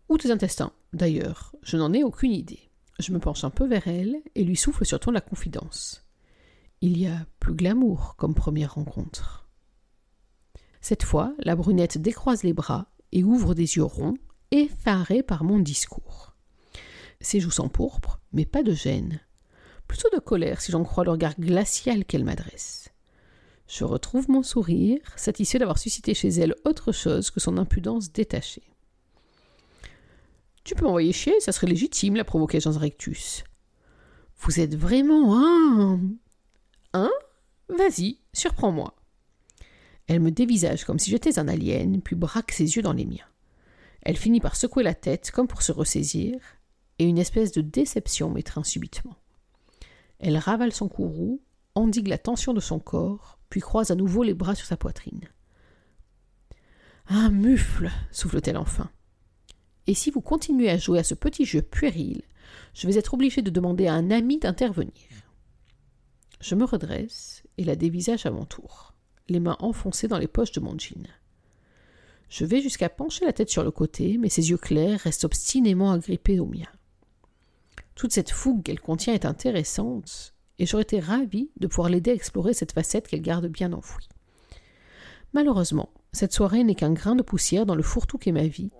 Ou 0.10 0.18
tes 0.18 0.32
intestins, 0.32 0.74
d'ailleurs, 0.94 1.56
je 1.62 1.78
n'en 1.78 1.94
ai 1.94 2.04
aucune 2.04 2.32
idée. 2.32 2.72
Je 3.00 3.12
me 3.12 3.20
penche 3.20 3.44
un 3.44 3.50
peu 3.50 3.66
vers 3.66 3.88
elle 3.88 4.22
et 4.36 4.44
lui 4.44 4.56
souffle 4.56 4.86
sur 4.86 5.00
ton 5.00 5.12
la 5.12 5.22
confidence 5.22 6.06
il 6.82 6.98
y 6.98 7.08
a 7.08 7.26
plus 7.40 7.54
glamour 7.54 8.16
comme 8.18 8.34
première 8.34 8.74
rencontre. 8.74 9.48
Cette 10.82 11.04
fois, 11.04 11.34
la 11.40 11.56
brunette 11.56 12.00
décroise 12.00 12.44
les 12.44 12.54
bras 12.54 12.88
et 13.12 13.24
ouvre 13.24 13.54
des 13.54 13.76
yeux 13.76 13.84
ronds, 13.84 14.18
effarés 14.50 15.22
par 15.22 15.44
mon 15.44 15.60
discours. 15.60 16.36
Ses 17.20 17.40
joues 17.40 17.52
sont 17.52 17.70
pourpres, 17.70 18.20
mais 18.34 18.46
pas 18.46 18.64
de 18.64 18.74
gêne. 18.74 19.20
Plutôt 19.88 20.10
de 20.12 20.20
colère 20.20 20.60
si 20.60 20.72
j'en 20.72 20.84
crois 20.84 21.04
le 21.04 21.12
regard 21.12 21.40
glacial 21.40 22.04
qu'elle 22.04 22.26
m'adresse. 22.26 22.90
Je 23.68 23.84
retrouve 23.84 24.30
mon 24.30 24.44
sourire, 24.44 25.00
satisfait 25.16 25.60
d'avoir 25.60 25.78
suscité 25.78 26.14
chez 26.14 26.30
elle 26.30 26.56
autre 26.66 26.92
chose 26.92 27.30
que 27.30 27.40
son 27.40 27.58
impudence 27.58 28.12
détachée. 28.12 28.64
Tu 30.64 30.76
peux 30.76 30.86
m'envoyer 30.86 31.14
chier, 31.14 31.40
ça 31.40 31.52
serait 31.52 31.68
légitime, 31.68 32.16
la 32.16 32.24
provoquer 32.24 32.60
Jean 32.60 32.78
Rectus. 32.78 33.44
Vous 34.40 34.60
êtes 34.60 34.76
vraiment 34.76 35.38
un 35.38 36.00
Hein? 36.94 37.12
Vas-y, 37.70 38.20
surprends-moi. 38.34 38.96
Elle 40.08 40.20
me 40.20 40.32
dévisage 40.32 40.84
comme 40.84 41.00
si 41.00 41.10
j'étais 41.10 41.40
un 41.40 41.48
alien, 41.48 42.02
puis 42.02 42.16
braque 42.16 42.52
ses 42.52 42.76
yeux 42.76 42.82
dans 42.82 42.94
les 42.94 43.06
miens. 43.06 43.28
Elle 44.02 44.18
finit 44.18 44.42
par 44.42 44.56
secouer 44.56 44.84
la 44.84 44.96
tête 44.96 45.32
comme 45.32 45.48
pour 45.48 45.62
se 45.62 45.72
ressaisir, 45.72 46.40
et 47.00 47.06
une 47.06 47.18
espèce 47.18 47.52
de 47.52 47.62
déception 47.62 48.30
m'étreint 48.30 48.64
subitement. 48.64 49.16
Elle 50.20 50.38
ravale 50.38 50.74
son 50.74 50.88
courroux, 50.88 51.42
endigue 51.76 52.08
la 52.08 52.18
tension 52.18 52.54
de 52.54 52.60
son 52.60 52.80
corps, 52.80 53.40
puis 53.50 53.62
croise 53.62 53.92
à 53.92 53.96
nouveau 53.96 54.24
les 54.24 54.34
bras 54.34 54.56
sur 54.56 54.66
sa 54.68 54.78
poitrine. 54.78 55.30
Un 57.08 57.30
mufle 57.30 57.90
souffle-t-elle 58.12 58.58
enfin. 58.58 58.90
Et 59.88 59.94
si 59.94 60.12
vous 60.12 60.22
continuez 60.22 60.70
à 60.70 60.78
jouer 60.78 61.00
à 61.00 61.04
ce 61.04 61.16
petit 61.16 61.46
jeu 61.46 61.62
puéril, 61.62 62.22
je 62.74 62.88
vais 62.88 62.98
être 62.98 63.14
obligée 63.14 63.42
de 63.42 63.50
demander 63.50 63.88
à 63.88 63.94
un 63.94 64.12
ami 64.12 64.38
d'intervenir. 64.38 64.94
Je 66.42 66.56
me 66.56 66.66
redresse 66.66 67.44
et 67.60 67.64
la 67.64 67.76
dévisage 67.76 68.26
à 68.26 68.32
mon 68.32 68.46
tour, 68.46 68.94
les 69.30 69.40
mains 69.40 69.58
enfoncées 69.60 70.08
dans 70.08 70.18
les 70.18 70.28
poches 70.28 70.52
de 70.52 70.60
mon 70.60 70.78
jean. 70.78 71.08
Je 72.30 72.46
vais 72.46 72.62
jusqu'à 72.62 72.90
pencher 72.90 73.26
la 73.26 73.34
tête 73.34 73.52
sur 73.52 73.64
le 73.64 73.70
côté, 73.70 74.18
mais 74.18 74.30
ses 74.30 74.50
yeux 74.50 74.58
clairs 74.58 75.02
restent 75.02 75.26
obstinément 75.26 75.92
agrippés 75.92 76.40
aux 76.40 76.48
miens. 76.48 76.72
Toute 77.94 78.14
cette 78.14 78.32
fougue 78.32 78.64
qu'elle 78.64 78.80
contient 78.80 79.14
est 79.14 79.26
intéressante, 79.26 80.34
et 80.58 80.66
j'aurais 80.66 80.84
été 80.84 81.00
ravie 81.00 81.52
de 81.60 81.68
pouvoir 81.68 81.90
l'aider 81.90 82.10
à 82.10 82.16
explorer 82.16 82.56
cette 82.56 82.72
facette 82.72 83.08
qu'elle 83.08 83.22
garde 83.22 83.48
bien 83.48 83.72
enfouie. 83.72 84.10
Malheureusement, 85.34 85.90
cette 86.12 86.34
soirée 86.34 86.64
n'est 86.64 86.76
qu'un 86.76 86.94
grain 86.94 87.16
de 87.16 87.22
poussière 87.22 87.68
dans 87.68 87.76
le 87.76 87.84
fourre-tout 87.84 88.18
qu'est 88.18 88.32
ma 88.32 88.48
vie, 88.48 88.72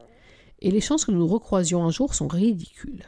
et 0.60 0.72
les 0.72 0.82
chances 0.82 1.06
que 1.06 1.12
nous 1.12 1.20
nous 1.20 1.28
recroisions 1.28 1.86
un 1.86 1.92
jour 1.92 2.16
sont 2.16 2.28
ridicules. 2.28 3.06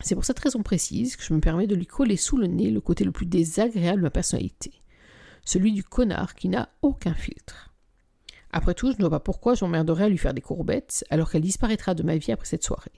C'est 0.00 0.14
pour 0.14 0.24
cette 0.24 0.38
raison 0.38 0.62
précise 0.62 1.16
que 1.16 1.24
je 1.24 1.34
me 1.34 1.40
permets 1.40 1.66
de 1.66 1.74
lui 1.74 1.86
coller 1.86 2.16
sous 2.16 2.36
le 2.36 2.46
nez 2.46 2.70
le 2.70 2.80
côté 2.80 3.04
le 3.04 3.12
plus 3.12 3.26
désagréable 3.26 3.98
de 3.98 4.04
ma 4.04 4.10
personnalité, 4.10 4.72
celui 5.44 5.72
du 5.72 5.82
connard 5.82 6.34
qui 6.34 6.48
n'a 6.48 6.68
aucun 6.82 7.14
filtre. 7.14 7.74
Après 8.50 8.74
tout, 8.74 8.92
je 8.92 8.96
ne 8.96 9.02
vois 9.02 9.10
pas 9.10 9.20
pourquoi 9.20 9.54
j'emmerderais 9.54 10.04
à 10.04 10.08
lui 10.08 10.18
faire 10.18 10.34
des 10.34 10.40
courbettes 10.40 11.04
alors 11.10 11.30
qu'elle 11.30 11.42
disparaîtra 11.42 11.94
de 11.94 12.02
ma 12.02 12.16
vie 12.16 12.32
après 12.32 12.46
cette 12.46 12.64
soirée. 12.64 12.92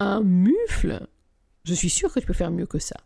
un 0.00 0.22
mufle, 0.22 1.06
je 1.64 1.74
suis 1.74 1.90
sûre 1.90 2.12
que 2.12 2.20
tu 2.20 2.26
peux 2.26 2.32
faire 2.32 2.50
mieux 2.50 2.66
que 2.66 2.78
ça. 2.78 2.96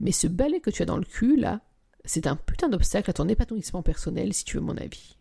Mais 0.00 0.10
ce 0.10 0.26
balai 0.26 0.60
que 0.60 0.70
tu 0.70 0.82
as 0.82 0.86
dans 0.86 0.96
le 0.96 1.04
cul, 1.04 1.36
là, 1.36 1.60
c'est 2.04 2.26
un 2.26 2.34
putain 2.34 2.68
d'obstacle 2.68 3.10
à 3.10 3.12
ton 3.12 3.28
épanouissement 3.28 3.82
personnel, 3.82 4.34
si 4.34 4.44
tu 4.44 4.56
veux 4.56 4.62
mon 4.62 4.76
avis. 4.76 5.16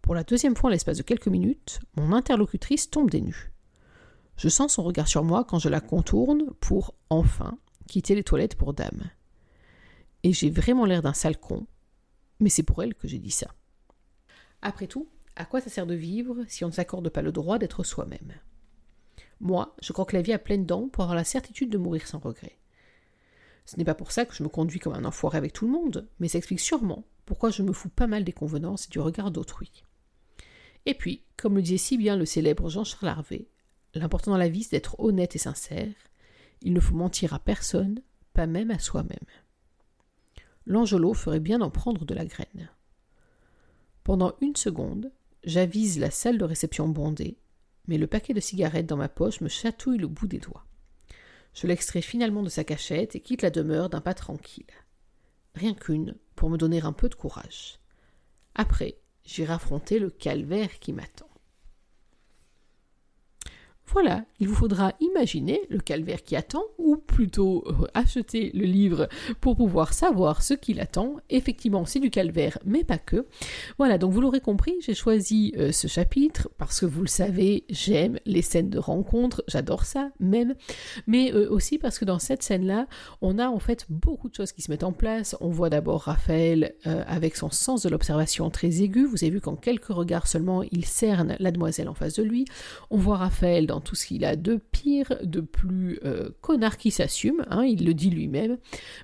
Pour 0.00 0.14
la 0.14 0.24
deuxième 0.24 0.56
fois 0.56 0.68
en 0.68 0.72
l'espace 0.72 0.96
de 0.96 1.02
quelques 1.02 1.28
minutes, 1.28 1.80
mon 1.96 2.12
interlocutrice 2.12 2.88
tombe 2.88 3.10
des 3.10 3.20
nues. 3.20 3.52
Je 4.38 4.48
sens 4.48 4.74
son 4.74 4.84
regard 4.84 5.08
sur 5.08 5.24
moi 5.24 5.44
quand 5.44 5.58
je 5.58 5.68
la 5.68 5.80
contourne 5.80 6.52
pour, 6.60 6.94
enfin, 7.10 7.58
quitter 7.88 8.14
les 8.14 8.22
toilettes 8.22 8.54
pour 8.54 8.72
dame. 8.72 9.10
Et 10.22 10.32
j'ai 10.32 10.48
vraiment 10.48 10.84
l'air 10.84 11.02
d'un 11.02 11.12
sale 11.12 11.38
con, 11.38 11.66
mais 12.38 12.48
c'est 12.48 12.62
pour 12.62 12.80
elle 12.82 12.94
que 12.94 13.08
j'ai 13.08 13.18
dit 13.18 13.32
ça. 13.32 13.52
Après 14.62 14.86
tout, 14.86 15.08
à 15.34 15.44
quoi 15.44 15.60
ça 15.60 15.70
sert 15.70 15.86
de 15.86 15.94
vivre 15.94 16.44
si 16.46 16.64
on 16.64 16.68
ne 16.68 16.72
s'accorde 16.72 17.08
pas 17.08 17.20
le 17.20 17.32
droit 17.32 17.58
d'être 17.58 17.82
soi-même? 17.82 18.32
Moi, 19.40 19.74
je 19.82 19.92
crois 19.92 20.04
que 20.04 20.14
la 20.14 20.22
vie 20.22 20.32
a 20.32 20.38
pleine 20.38 20.66
dents 20.66 20.88
pour 20.88 21.02
avoir 21.02 21.16
la 21.16 21.24
certitude 21.24 21.70
de 21.70 21.78
mourir 21.78 22.06
sans 22.06 22.20
regret. 22.20 22.58
Ce 23.64 23.76
n'est 23.76 23.84
pas 23.84 23.94
pour 23.94 24.12
ça 24.12 24.24
que 24.24 24.34
je 24.34 24.44
me 24.44 24.48
conduis 24.48 24.78
comme 24.78 24.94
un 24.94 25.04
enfoiré 25.04 25.36
avec 25.36 25.52
tout 25.52 25.66
le 25.66 25.72
monde, 25.72 26.08
mais 26.20 26.28
ça 26.28 26.38
explique 26.38 26.60
sûrement 26.60 27.04
pourquoi 27.26 27.50
je 27.50 27.62
me 27.64 27.72
fous 27.72 27.88
pas 27.88 28.06
mal 28.06 28.22
des 28.22 28.32
convenances 28.32 28.86
et 28.86 28.90
du 28.90 29.00
regard 29.00 29.32
d'autrui. 29.32 29.84
Et 30.86 30.94
puis, 30.94 31.24
comme 31.36 31.56
le 31.56 31.62
disait 31.62 31.76
si 31.76 31.98
bien 31.98 32.16
le 32.16 32.24
célèbre 32.24 32.70
Jean-Charles 32.70 33.08
Harvey, 33.08 33.48
l'important 33.98 34.32
dans 34.32 34.36
la 34.36 34.48
vie 34.48 34.62
c'est 34.62 34.76
d'être 34.76 34.98
honnête 35.00 35.36
et 35.36 35.38
sincère, 35.38 35.92
il 36.62 36.72
ne 36.72 36.80
faut 36.80 36.94
mentir 36.94 37.34
à 37.34 37.38
personne, 37.38 38.00
pas 38.32 38.46
même 38.46 38.70
à 38.70 38.78
soi-même. 38.78 39.18
L'Angelo 40.66 41.14
ferait 41.14 41.40
bien 41.40 41.58
d'en 41.58 41.70
prendre 41.70 42.04
de 42.04 42.14
la 42.14 42.26
graine. 42.26 42.70
Pendant 44.04 44.34
une 44.40 44.56
seconde, 44.56 45.12
j'avise 45.44 45.98
la 45.98 46.10
salle 46.10 46.38
de 46.38 46.44
réception 46.44 46.88
bondée, 46.88 47.38
mais 47.86 47.98
le 47.98 48.06
paquet 48.06 48.34
de 48.34 48.40
cigarettes 48.40 48.86
dans 48.86 48.96
ma 48.96 49.08
poche 49.08 49.40
me 49.40 49.48
chatouille 49.48 49.98
le 49.98 50.08
bout 50.08 50.26
des 50.26 50.38
doigts. 50.38 50.66
Je 51.54 51.66
l'extrais 51.66 52.02
finalement 52.02 52.42
de 52.42 52.48
sa 52.48 52.64
cachette 52.64 53.16
et 53.16 53.20
quitte 53.20 53.42
la 53.42 53.50
demeure 53.50 53.88
d'un 53.88 54.00
pas 54.00 54.14
tranquille. 54.14 54.66
Rien 55.54 55.74
qu'une, 55.74 56.16
pour 56.36 56.50
me 56.50 56.58
donner 56.58 56.82
un 56.82 56.92
peu 56.92 57.08
de 57.08 57.14
courage. 57.14 57.80
Après, 58.54 58.98
j'irai 59.24 59.54
affronter 59.54 59.98
le 59.98 60.10
calvaire 60.10 60.78
qui 60.78 60.92
m'attend. 60.92 61.27
Voilà, 63.90 64.24
il 64.38 64.48
vous 64.48 64.54
faudra 64.54 64.92
imaginer 65.00 65.62
le 65.70 65.78
calvaire 65.78 66.22
qui 66.22 66.36
attend, 66.36 66.62
ou 66.76 66.96
plutôt 66.98 67.64
euh, 67.66 67.86
acheter 67.94 68.50
le 68.52 68.64
livre 68.64 69.08
pour 69.40 69.56
pouvoir 69.56 69.94
savoir 69.94 70.42
ce 70.42 70.52
qu'il 70.52 70.80
attend. 70.80 71.16
Effectivement, 71.30 71.86
c'est 71.86 71.98
du 71.98 72.10
calvaire, 72.10 72.58
mais 72.66 72.84
pas 72.84 72.98
que. 72.98 73.26
Voilà, 73.78 73.96
donc 73.96 74.12
vous 74.12 74.20
l'aurez 74.20 74.40
compris, 74.40 74.74
j'ai 74.80 74.92
choisi 74.92 75.54
euh, 75.56 75.72
ce 75.72 75.86
chapitre 75.86 76.50
parce 76.58 76.80
que 76.80 76.86
vous 76.86 77.00
le 77.00 77.08
savez, 77.08 77.64
j'aime 77.70 78.18
les 78.26 78.42
scènes 78.42 78.68
de 78.68 78.78
rencontre, 78.78 79.42
j'adore 79.48 79.86
ça 79.86 80.10
même, 80.20 80.54
mais 81.06 81.32
euh, 81.32 81.50
aussi 81.50 81.78
parce 81.78 81.98
que 81.98 82.04
dans 82.04 82.18
cette 82.18 82.42
scène-là, 82.42 82.88
on 83.22 83.38
a 83.38 83.48
en 83.48 83.58
fait 83.58 83.86
beaucoup 83.88 84.28
de 84.28 84.34
choses 84.34 84.52
qui 84.52 84.60
se 84.60 84.70
mettent 84.70 84.84
en 84.84 84.92
place. 84.92 85.34
On 85.40 85.48
voit 85.48 85.70
d'abord 85.70 86.02
Raphaël 86.02 86.74
avec 86.84 87.36
son 87.36 87.50
sens 87.50 87.82
de 87.82 87.88
l'observation 87.88 88.50
très 88.50 88.82
aigu. 88.82 89.06
Vous 89.06 89.24
avez 89.24 89.30
vu 89.30 89.40
qu'en 89.40 89.56
quelques 89.56 89.86
regards 89.86 90.26
seulement, 90.26 90.62
il 90.70 90.84
cerne 90.84 91.36
la 91.38 91.50
demoiselle 91.50 91.88
en 91.88 91.94
face 91.94 92.14
de 92.14 92.22
lui. 92.22 92.44
On 92.90 92.98
voit 92.98 93.16
Raphaël 93.16 93.66
dans 93.66 93.77
tout 93.80 93.94
ce 93.94 94.06
qu'il 94.06 94.24
a 94.24 94.36
de 94.36 94.56
pire, 94.56 95.18
de 95.22 95.40
plus 95.40 95.98
euh, 96.04 96.30
connard 96.40 96.76
qui 96.76 96.90
s'assume, 96.90 97.44
hein, 97.48 97.64
il 97.64 97.84
le 97.84 97.94
dit 97.94 98.10
lui-même, 98.10 98.58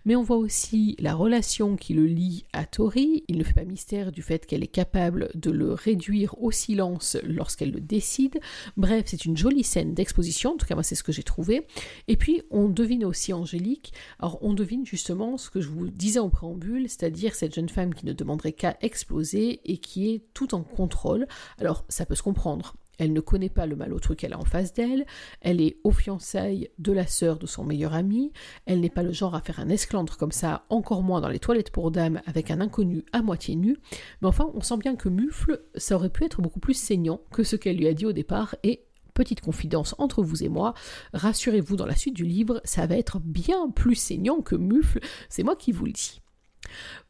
mais 0.05 0.17
on 0.17 0.23
voit 0.23 0.37
aussi 0.37 0.97
la 0.99 1.15
relation 1.15 1.77
qui 1.77 1.95
le 1.95 2.07
lie 2.07 2.45
à 2.53 2.65
Tori, 2.65 3.25
il 3.29 3.39
ne 3.39 3.45
fait 3.45 3.53
pas 3.53 3.65
mystère 3.65 4.13
du 4.13 4.23
fait 4.23 4.47
qu'elle 4.47 4.63
est 4.63 4.69
capable 4.69 5.31
de 5.35 5.51
le 5.51 5.73
réduire 5.73 6.41
au 6.43 6.51
silence 6.51 7.17
lorsqu'elle 7.25 7.71
le 7.71 7.81
décide, 7.81 8.41
bref, 8.77 9.05
c'est 9.07 9.25
une 9.25 9.37
jolie 9.37 9.65
scène 9.65 9.95
d'exposition, 9.95 10.53
en 10.53 10.57
tout 10.57 10.67
cas 10.67 10.75
moi 10.75 10.83
c'est 10.83 10.95
ce 10.95 11.03
que 11.03 11.13
j'ai 11.13 11.23
trouvé, 11.23 11.67
et 12.09 12.17
puis 12.17 12.43
on 12.51 12.69
devine 12.69 13.05
aussi 13.05 13.33
Angélique, 13.33 13.93
alors 14.19 14.39
on 14.43 14.55
devine 14.55 14.87
justement 14.87 15.37
ce 15.39 15.51
que 15.51 15.61
je 15.61 15.69
vous 15.69 15.89
disais 15.89 16.21
en 16.21 16.31
préambule, 16.31 16.89
c'est-à-dire 16.89 17.35
cette 17.35 17.55
jeune 17.55 17.69
femme 17.69 17.95
qui 17.95 18.07
ne 18.07 18.13
demanderait 18.13 18.53
qu'à 18.53 18.77
exploser 18.81 19.61
et 19.65 19.79
qui 19.79 20.11
est 20.11 20.23
tout 20.35 20.55
en 20.55 20.63
contrôle, 20.63 21.27
alors 21.59 21.85
ça 21.89 22.07
peut 22.07 22.15
se 22.15 22.23
comprendre, 22.23 22.75
elle 22.99 23.13
ne 23.13 23.21
connaît 23.21 23.49
pas 23.49 23.67
le 23.67 23.77
malotru 23.77 24.17
qu'elle 24.17 24.33
a 24.33 24.39
en 24.39 24.45
face 24.45 24.73
d'elle, 24.73 25.07
elle 25.41 25.61
est 25.61 25.79
aux 25.85 25.91
fiançailles 25.91 26.71
de 26.79 26.93
la 26.93 27.07
sœur 27.07 27.39
de 27.39 27.47
son 27.47 27.65
meilleur 27.65 27.95
ami, 27.95 28.33
elle 28.67 28.81
n'est 28.81 28.91
pas 28.91 29.03
le 29.03 29.13
genre 29.13 29.35
à 29.35 29.41
faire 29.41 29.61
un 29.61 29.69
esclandre 29.69 30.17
comme 30.17 30.33
ça, 30.33 30.65
encore 30.69 31.03
moins 31.03 31.21
dans 31.21 31.29
les 31.29 31.39
toilettes 31.39 31.71
pour 31.71 31.91
dames 31.91 32.21
avec 32.27 32.51
un 32.51 32.61
inconnu 32.61 33.05
à 33.13 33.23
moitié 33.23 33.57
nu, 33.57 33.77
mais 34.21 34.29
enfin 34.29 34.51
on 34.55 34.61
sent 34.61 34.79
bien 34.79 34.97
que 34.97 35.09
Mufle, 35.09 35.63
ça 35.77 35.97
aurait 35.97 36.11
pu 36.11 36.25
être 36.25 36.43
beaucoup 36.43 36.61
plus 36.61 36.75
saignant 36.75 37.21
que 37.31 37.43
ce 37.43 37.57
qu'elle 37.57 37.77
lui 37.77 37.89
a 37.89 37.95
dit 37.95 38.07
au 38.07 38.13
départ, 38.13 38.57
et 38.63 38.85
petite 39.15 39.41
confidence 39.41 39.95
entre 39.99 40.23
vous 40.23 40.43
et 40.43 40.49
moi, 40.49 40.75
rassurez-vous 41.15 41.77
dans 41.77 41.87
la 41.87 41.97
suite 41.97 42.15
du 42.15 42.25
livre, 42.25 42.61
ça 42.65 42.87
va 42.87 42.97
être 42.97 43.21
bien 43.21 43.71
plus 43.71 43.95
saignant 43.95 44.41
que 44.41 44.57
Mufle, 44.57 45.01
c'est 45.29 45.45
moi 45.45 45.57
qui 45.57 45.73
vous 45.73 45.87
le 45.87 45.93
dis. 45.93 46.21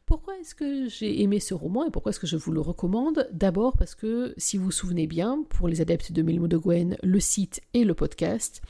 Pourquoi 0.05 0.37
est-ce 0.37 0.53
que 0.53 0.87
j'ai 0.87 1.23
aimé 1.23 1.39
ce 1.39 1.55
roman 1.55 1.83
et 1.83 1.89
pourquoi 1.89 2.11
est-ce 2.11 2.19
que 2.19 2.27
je 2.27 2.37
vous 2.37 2.51
le 2.51 2.61
recommande? 2.61 3.27
D'abord 3.31 3.75
parce 3.75 3.95
que, 3.95 4.35
si 4.37 4.55
vous 4.55 4.65
vous 4.65 4.71
souvenez 4.71 5.07
bien, 5.07 5.43
pour 5.49 5.67
les 5.67 5.81
adeptes 5.81 6.11
de 6.11 6.21
Mille 6.21 6.39
de 6.47 6.57
Gwen, 6.57 6.95
le 7.01 7.19
site 7.19 7.61
et 7.73 7.83
le 7.83 7.95
podcast, 7.95 8.61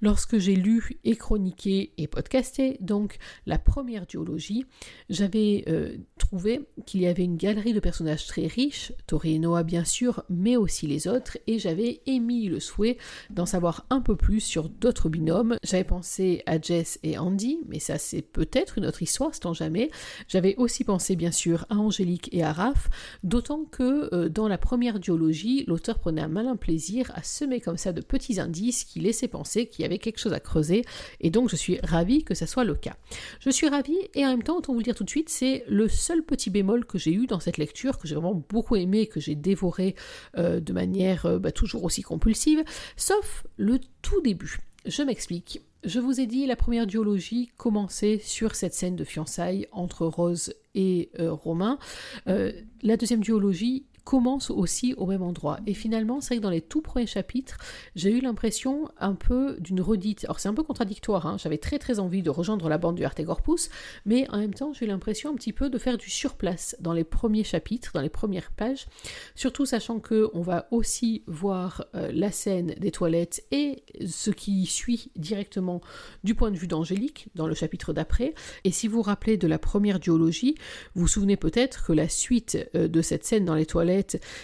lorsque 0.00 0.38
j'ai 0.38 0.56
lu 0.56 0.98
et 1.04 1.14
chroniqué 1.14 1.92
et 1.98 2.06
podcasté, 2.06 2.78
donc 2.80 3.18
la 3.44 3.58
première 3.58 4.06
duologie, 4.06 4.64
j'avais 5.10 5.64
euh, 5.68 5.94
trouvé 6.16 6.62
qu'il 6.86 7.02
y 7.02 7.06
avait 7.06 7.24
une 7.24 7.36
galerie 7.36 7.74
de 7.74 7.80
personnages 7.80 8.26
très 8.26 8.46
riches, 8.46 8.94
Tori 9.06 9.34
et 9.34 9.38
Noah 9.38 9.64
bien 9.64 9.84
sûr, 9.84 10.24
mais 10.30 10.56
aussi 10.56 10.86
les 10.86 11.06
autres, 11.06 11.36
et 11.46 11.58
j'avais 11.58 12.00
émis 12.06 12.46
le 12.46 12.60
souhait 12.60 12.96
d'en 13.28 13.44
savoir 13.44 13.84
un 13.90 14.00
peu 14.00 14.16
plus 14.16 14.40
sur 14.40 14.70
d'autres 14.70 15.10
binômes. 15.10 15.58
J'avais 15.62 15.84
pensé 15.84 16.42
à 16.46 16.58
Jess 16.58 16.98
et 17.02 17.18
Andy, 17.18 17.58
mais 17.68 17.78
ça 17.78 17.98
c'est 17.98 18.22
peut-être 18.22 18.78
une 18.78 18.86
autre 18.86 19.02
histoire, 19.02 19.34
c'est 19.34 19.52
jamais. 19.52 19.90
J'avais 20.28 20.56
aussi 20.56 20.77
penser 20.84 21.16
bien 21.16 21.32
sûr 21.32 21.66
à 21.70 21.76
Angélique 21.76 22.28
et 22.32 22.42
à 22.42 22.52
Raph, 22.52 22.88
d'autant 23.22 23.64
que 23.64 24.14
euh, 24.14 24.28
dans 24.28 24.48
la 24.48 24.58
première 24.58 24.98
duologie, 24.98 25.64
l'auteur 25.66 25.98
prenait 25.98 26.20
un 26.20 26.28
malin 26.28 26.56
plaisir 26.56 27.10
à 27.14 27.22
semer 27.22 27.60
comme 27.60 27.76
ça 27.76 27.92
de 27.92 28.00
petits 28.00 28.40
indices 28.40 28.84
qui 28.84 29.00
laissaient 29.00 29.28
penser 29.28 29.66
qu'il 29.66 29.82
y 29.82 29.86
avait 29.86 29.98
quelque 29.98 30.18
chose 30.18 30.32
à 30.32 30.40
creuser, 30.40 30.84
et 31.20 31.30
donc 31.30 31.48
je 31.48 31.56
suis 31.56 31.78
ravie 31.82 32.24
que 32.24 32.34
ça 32.34 32.46
soit 32.46 32.64
le 32.64 32.74
cas. 32.74 32.96
Je 33.40 33.50
suis 33.50 33.68
ravie, 33.68 33.98
et 34.14 34.24
en 34.24 34.30
même 34.30 34.42
temps, 34.42 34.58
autant 34.58 34.72
vous 34.72 34.80
le 34.80 34.84
dire 34.84 34.94
tout 34.94 35.04
de 35.04 35.10
suite, 35.10 35.28
c'est 35.28 35.64
le 35.68 35.88
seul 35.88 36.22
petit 36.22 36.50
bémol 36.50 36.84
que 36.84 36.98
j'ai 36.98 37.12
eu 37.12 37.26
dans 37.26 37.40
cette 37.40 37.58
lecture, 37.58 37.98
que 37.98 38.08
j'ai 38.08 38.14
vraiment 38.14 38.42
beaucoup 38.48 38.76
aimé, 38.76 39.06
que 39.06 39.20
j'ai 39.20 39.34
dévoré 39.34 39.94
euh, 40.36 40.60
de 40.60 40.72
manière 40.72 41.26
euh, 41.26 41.38
bah, 41.38 41.52
toujours 41.52 41.84
aussi 41.84 42.02
compulsive, 42.02 42.62
sauf 42.96 43.46
le 43.56 43.78
tout 44.02 44.20
début. 44.20 44.58
Je 44.86 45.02
m'explique. 45.02 45.60
Je 45.84 46.00
vous 46.00 46.20
ai 46.20 46.26
dit, 46.26 46.46
la 46.46 46.56
première 46.56 46.86
duologie 46.86 47.50
commençait 47.56 48.18
sur 48.18 48.54
cette 48.56 48.74
scène 48.74 48.96
de 48.96 49.04
fiançailles 49.04 49.68
entre 49.70 50.06
Rose 50.06 50.54
et 50.74 51.10
euh, 51.20 51.32
Romain. 51.32 51.78
Euh, 52.26 52.52
la 52.82 52.96
deuxième 52.96 53.20
duologie 53.20 53.86
commence 54.08 54.48
aussi 54.48 54.94
au 54.96 55.04
même 55.04 55.20
endroit. 55.22 55.60
Et 55.66 55.74
finalement, 55.74 56.22
c'est 56.22 56.28
vrai 56.28 56.36
que 56.38 56.42
dans 56.42 56.48
les 56.48 56.62
tout 56.62 56.80
premiers 56.80 57.06
chapitres, 57.06 57.58
j'ai 57.94 58.10
eu 58.10 58.20
l'impression 58.20 58.88
un 58.98 59.14
peu 59.14 59.58
d'une 59.60 59.82
redite. 59.82 60.24
Alors 60.24 60.40
c'est 60.40 60.48
un 60.48 60.54
peu 60.54 60.62
contradictoire, 60.62 61.26
hein. 61.26 61.36
j'avais 61.38 61.58
très 61.58 61.78
très 61.78 61.98
envie 61.98 62.22
de 62.22 62.30
rejoindre 62.30 62.70
la 62.70 62.78
bande 62.78 62.94
du 62.94 63.04
Arte 63.04 63.22
Corpus, 63.22 63.68
mais 64.06 64.26
en 64.30 64.38
même 64.38 64.54
temps, 64.54 64.72
j'ai 64.72 64.86
eu 64.86 64.88
l'impression 64.88 65.28
un 65.30 65.34
petit 65.34 65.52
peu 65.52 65.68
de 65.68 65.76
faire 65.76 65.98
du 65.98 66.08
surplace 66.08 66.74
dans 66.80 66.94
les 66.94 67.04
premiers 67.04 67.44
chapitres, 67.44 67.90
dans 67.92 68.00
les 68.00 68.08
premières 68.08 68.50
pages, 68.50 68.86
surtout 69.34 69.66
sachant 69.66 70.00
que 70.00 70.30
on 70.32 70.40
va 70.40 70.68
aussi 70.70 71.22
voir 71.26 71.84
euh, 71.94 72.10
la 72.10 72.32
scène 72.32 72.76
des 72.78 72.90
toilettes 72.90 73.44
et 73.50 73.82
ce 74.06 74.30
qui 74.30 74.64
suit 74.64 75.10
directement 75.16 75.82
du 76.24 76.34
point 76.34 76.50
de 76.50 76.56
vue 76.56 76.66
d'Angélique 76.66 77.28
dans 77.34 77.46
le 77.46 77.54
chapitre 77.54 77.92
d'après. 77.92 78.34
Et 78.64 78.70
si 78.70 78.88
vous 78.88 78.96
vous 78.96 79.02
rappelez 79.02 79.36
de 79.36 79.46
la 79.46 79.58
première 79.58 80.00
duologie, 80.00 80.54
vous 80.94 81.02
vous 81.02 81.08
souvenez 81.08 81.36
peut-être 81.36 81.84
que 81.84 81.92
la 81.92 82.08
suite 82.08 82.56
euh, 82.74 82.88
de 82.88 83.02
cette 83.02 83.26
scène 83.26 83.44
dans 83.44 83.54
les 83.54 83.66
toilettes 83.66 83.97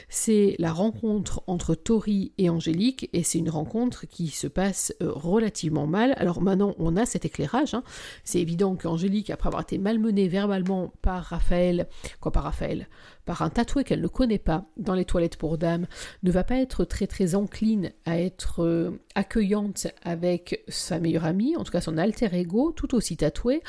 c'est 0.08 0.56
la 0.58 0.72
rencontre 0.72 1.42
entre 1.46 1.74
Tori 1.74 2.32
et 2.38 2.50
Angélique, 2.50 3.08
et 3.12 3.22
c'est 3.22 3.38
une 3.38 3.50
rencontre 3.50 4.06
qui 4.06 4.28
se 4.28 4.46
passe 4.46 4.94
euh, 5.02 5.10
relativement 5.12 5.86
mal. 5.86 6.14
Alors 6.16 6.40
maintenant, 6.40 6.74
on 6.78 6.96
a 6.96 7.06
cet 7.06 7.24
éclairage. 7.24 7.74
Hein. 7.74 7.82
C'est 8.24 8.40
évident 8.40 8.76
qu'Angélique, 8.76 9.30
après 9.30 9.48
avoir 9.48 9.62
été 9.62 9.78
malmenée 9.78 10.28
verbalement 10.28 10.92
par 11.02 11.24
Raphaël, 11.24 11.86
quoi 12.20 12.32
par 12.32 12.44
Raphaël, 12.44 12.88
par 13.24 13.42
un 13.42 13.50
tatoué 13.50 13.84
qu'elle 13.84 14.00
ne 14.00 14.08
connaît 14.08 14.38
pas 14.38 14.66
dans 14.76 14.94
les 14.94 15.04
toilettes 15.04 15.36
pour 15.36 15.58
dames, 15.58 15.86
ne 16.22 16.30
va 16.30 16.44
pas 16.44 16.56
être 16.56 16.84
très 16.84 17.06
très 17.06 17.34
encline 17.34 17.92
à 18.04 18.18
être 18.18 18.64
euh, 18.64 19.00
accueillante 19.14 19.86
avec 20.02 20.64
sa 20.68 20.98
meilleure 20.98 21.24
amie, 21.24 21.56
en 21.56 21.64
tout 21.64 21.72
cas 21.72 21.80
son 21.80 21.98
alter 21.98 22.28
ego, 22.32 22.72
tout 22.72 22.94
aussi 22.94 23.16
tatoué. 23.16 23.62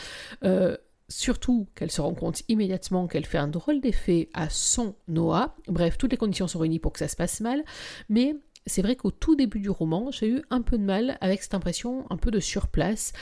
Euh, 0.43 0.78
Surtout 1.07 1.67
qu'elle 1.75 1.91
se 1.91 2.01
rend 2.01 2.13
compte 2.13 2.41
immédiatement 2.47 3.07
qu'elle 3.07 3.25
fait 3.25 3.37
un 3.37 3.47
drôle 3.47 3.79
d'effet 3.79 4.29
à 4.33 4.49
son 4.49 4.95
Noah. 5.07 5.55
Bref, 5.67 5.97
toutes 5.97 6.11
les 6.11 6.17
conditions 6.17 6.47
sont 6.47 6.59
réunies 6.59 6.79
pour 6.79 6.93
que 6.93 6.99
ça 6.99 7.07
se 7.07 7.15
passe 7.15 7.41
mal. 7.41 7.63
Mais 8.09 8.35
c'est 8.65 8.81
vrai 8.81 8.95
qu'au 8.95 9.11
tout 9.11 9.35
début 9.35 9.59
du 9.59 9.69
roman, 9.69 10.09
j'ai 10.09 10.27
eu 10.27 10.41
un 10.49 10.61
peu 10.61 10.77
de 10.79 10.83
mal 10.83 11.17
avec 11.21 11.43
cette 11.43 11.53
impression 11.53 12.05
un 12.09 12.17
peu 12.17 12.31
de 12.31 12.39
surplace. 12.39 13.13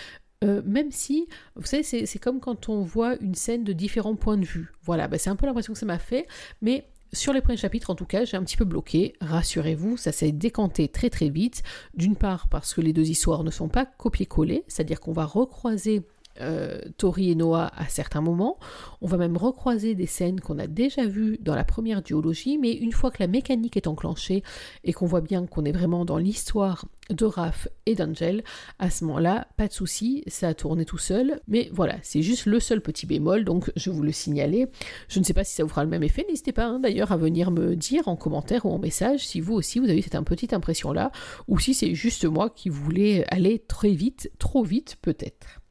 Euh, 0.45 0.61
même 0.65 0.91
si, 0.91 1.27
vous 1.55 1.65
savez, 1.65 1.83
c'est 1.83 2.19
comme 2.19 2.39
quand 2.39 2.69
on 2.69 2.83
voit 2.83 3.15
une 3.21 3.35
scène 3.35 3.63
de 3.63 3.73
différents 3.73 4.15
points 4.15 4.37
de 4.37 4.45
vue. 4.45 4.71
Voilà, 4.81 5.07
bah, 5.07 5.17
c'est 5.17 5.29
un 5.29 5.35
peu 5.35 5.45
l'impression 5.45 5.73
que 5.73 5.79
ça 5.79 5.85
m'a 5.85 5.99
fait, 5.99 6.27
mais 6.61 6.85
Sur 7.13 7.31
les 7.31 7.41
premiers 7.41 7.57
chapitres, 7.57 7.91
en 7.91 7.95
tout 7.95 8.07
cas, 8.07 8.25
j'ai 8.25 8.37
un 8.37 8.43
petit 8.43 8.57
peu 8.57 8.65
bloqué. 8.65 9.13
Rassurez-vous, 9.21 9.97
ça 9.97 10.11
s'est 10.11 10.31
décanté 10.31 10.87
très 10.87 11.11
très 11.11 11.29
vite. 11.29 11.61
D'une 11.93 12.15
part 12.15 12.47
parce 12.47 12.73
que 12.73 12.81
les 12.81 12.91
deux 12.91 13.07
histoires 13.07 13.43
ne 13.43 13.51
sont 13.51 13.69
pas 13.69 13.85
copiées-collées, 13.85 14.63
c'est-à-dire 14.67 14.99
qu'on 14.99 15.11
va 15.13 15.25
recroiser 15.25 16.01
euh, 16.41 16.79
Tori 16.97 17.31
et 17.31 17.35
Noah 17.35 17.71
à 17.75 17.87
certains 17.87 18.21
moments. 18.21 18.57
On 19.01 19.07
va 19.07 19.17
même 19.17 19.37
recroiser 19.37 19.95
des 19.95 20.07
scènes 20.07 20.39
qu'on 20.39 20.59
a 20.59 20.67
déjà 20.67 21.05
vues 21.05 21.37
dans 21.41 21.55
la 21.55 21.63
première 21.63 22.01
duologie, 22.01 22.57
mais 22.57 22.73
une 22.73 22.91
fois 22.91 23.11
que 23.11 23.21
la 23.21 23.27
mécanique 23.27 23.77
est 23.77 23.87
enclenchée 23.87 24.43
et 24.83 24.93
qu'on 24.93 25.05
voit 25.05 25.21
bien 25.21 25.45
qu'on 25.45 25.65
est 25.65 25.71
vraiment 25.71 26.05
dans 26.05 26.17
l'histoire 26.17 26.85
de 27.09 27.25
Raph 27.25 27.67
et 27.85 27.95
d'Angel, 27.95 28.43
à 28.79 28.89
ce 28.89 29.03
moment-là, 29.05 29.47
pas 29.57 29.67
de 29.67 29.73
souci, 29.73 30.23
ça 30.27 30.49
a 30.49 30.53
tourné 30.53 30.85
tout 30.85 30.97
seul. 30.97 31.41
Mais 31.47 31.69
voilà, 31.73 31.97
c'est 32.01 32.21
juste 32.21 32.45
le 32.45 32.59
seul 32.59 32.81
petit 32.81 33.05
bémol, 33.05 33.43
donc 33.43 33.71
je 33.75 33.89
vous 33.89 34.03
le 34.03 34.11
signalais. 34.11 34.69
Je 35.09 35.19
ne 35.19 35.23
sais 35.25 35.33
pas 35.33 35.43
si 35.43 35.53
ça 35.53 35.63
vous 35.63 35.69
fera 35.69 35.83
le 35.83 35.89
même 35.89 36.03
effet. 36.03 36.25
N'hésitez 36.29 36.53
pas 36.53 36.65
hein, 36.65 36.79
d'ailleurs 36.79 37.11
à 37.11 37.17
venir 37.17 37.51
me 37.51 37.75
dire 37.75 38.07
en 38.07 38.15
commentaire 38.15 38.65
ou 38.65 38.71
en 38.71 38.79
message 38.79 39.27
si 39.27 39.41
vous 39.41 39.53
aussi 39.53 39.79
vous 39.79 39.89
avez 39.89 40.01
cette 40.01 40.17
petite 40.23 40.53
impression-là, 40.53 41.11
ou 41.47 41.59
si 41.59 41.73
c'est 41.73 41.95
juste 41.95 42.25
moi 42.25 42.49
qui 42.49 42.69
voulais 42.69 43.25
aller 43.29 43.59
très 43.59 43.91
vite, 43.91 44.31
trop 44.39 44.63
vite 44.63 44.97
peut-être. 45.01 45.62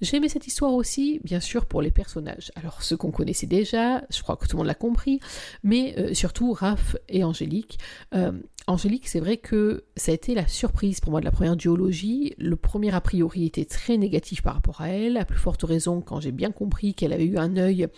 J'ai 0.00 0.16
aimé 0.16 0.28
cette 0.28 0.46
histoire 0.46 0.72
aussi, 0.74 1.20
bien 1.24 1.40
sûr, 1.40 1.66
pour 1.66 1.82
les 1.82 1.90
personnages. 1.90 2.52
Alors, 2.54 2.82
ceux 2.82 2.96
qu'on 2.96 3.10
connaissait 3.10 3.46
déjà, 3.46 4.02
je 4.10 4.22
crois 4.22 4.36
que 4.36 4.46
tout 4.46 4.56
le 4.56 4.58
monde 4.58 4.66
l'a 4.66 4.74
compris, 4.74 5.20
mais 5.62 5.94
euh, 5.98 6.14
surtout 6.14 6.52
Raph 6.52 6.96
et 7.08 7.24
Angélique. 7.24 7.78
Euh, 8.14 8.32
Angélique, 8.66 9.08
c'est 9.08 9.20
vrai 9.20 9.38
que 9.38 9.84
ça 9.96 10.12
a 10.12 10.14
été 10.14 10.34
la 10.34 10.46
surprise 10.46 11.00
pour 11.00 11.10
moi 11.10 11.20
de 11.20 11.24
la 11.24 11.32
première 11.32 11.56
duologie. 11.56 12.34
Le 12.38 12.54
premier 12.54 12.94
a 12.94 13.00
priori 13.00 13.46
était 13.46 13.64
très 13.64 13.96
négatif 13.96 14.42
par 14.42 14.54
rapport 14.54 14.80
à 14.80 14.90
elle, 14.90 15.16
à 15.16 15.24
plus 15.24 15.38
forte 15.38 15.62
raison 15.62 16.00
quand 16.00 16.20
j'ai 16.20 16.32
bien 16.32 16.52
compris 16.52 16.94
qu'elle 16.94 17.12
avait 17.12 17.24
eu 17.24 17.38
un 17.38 17.56
œil 17.56 17.88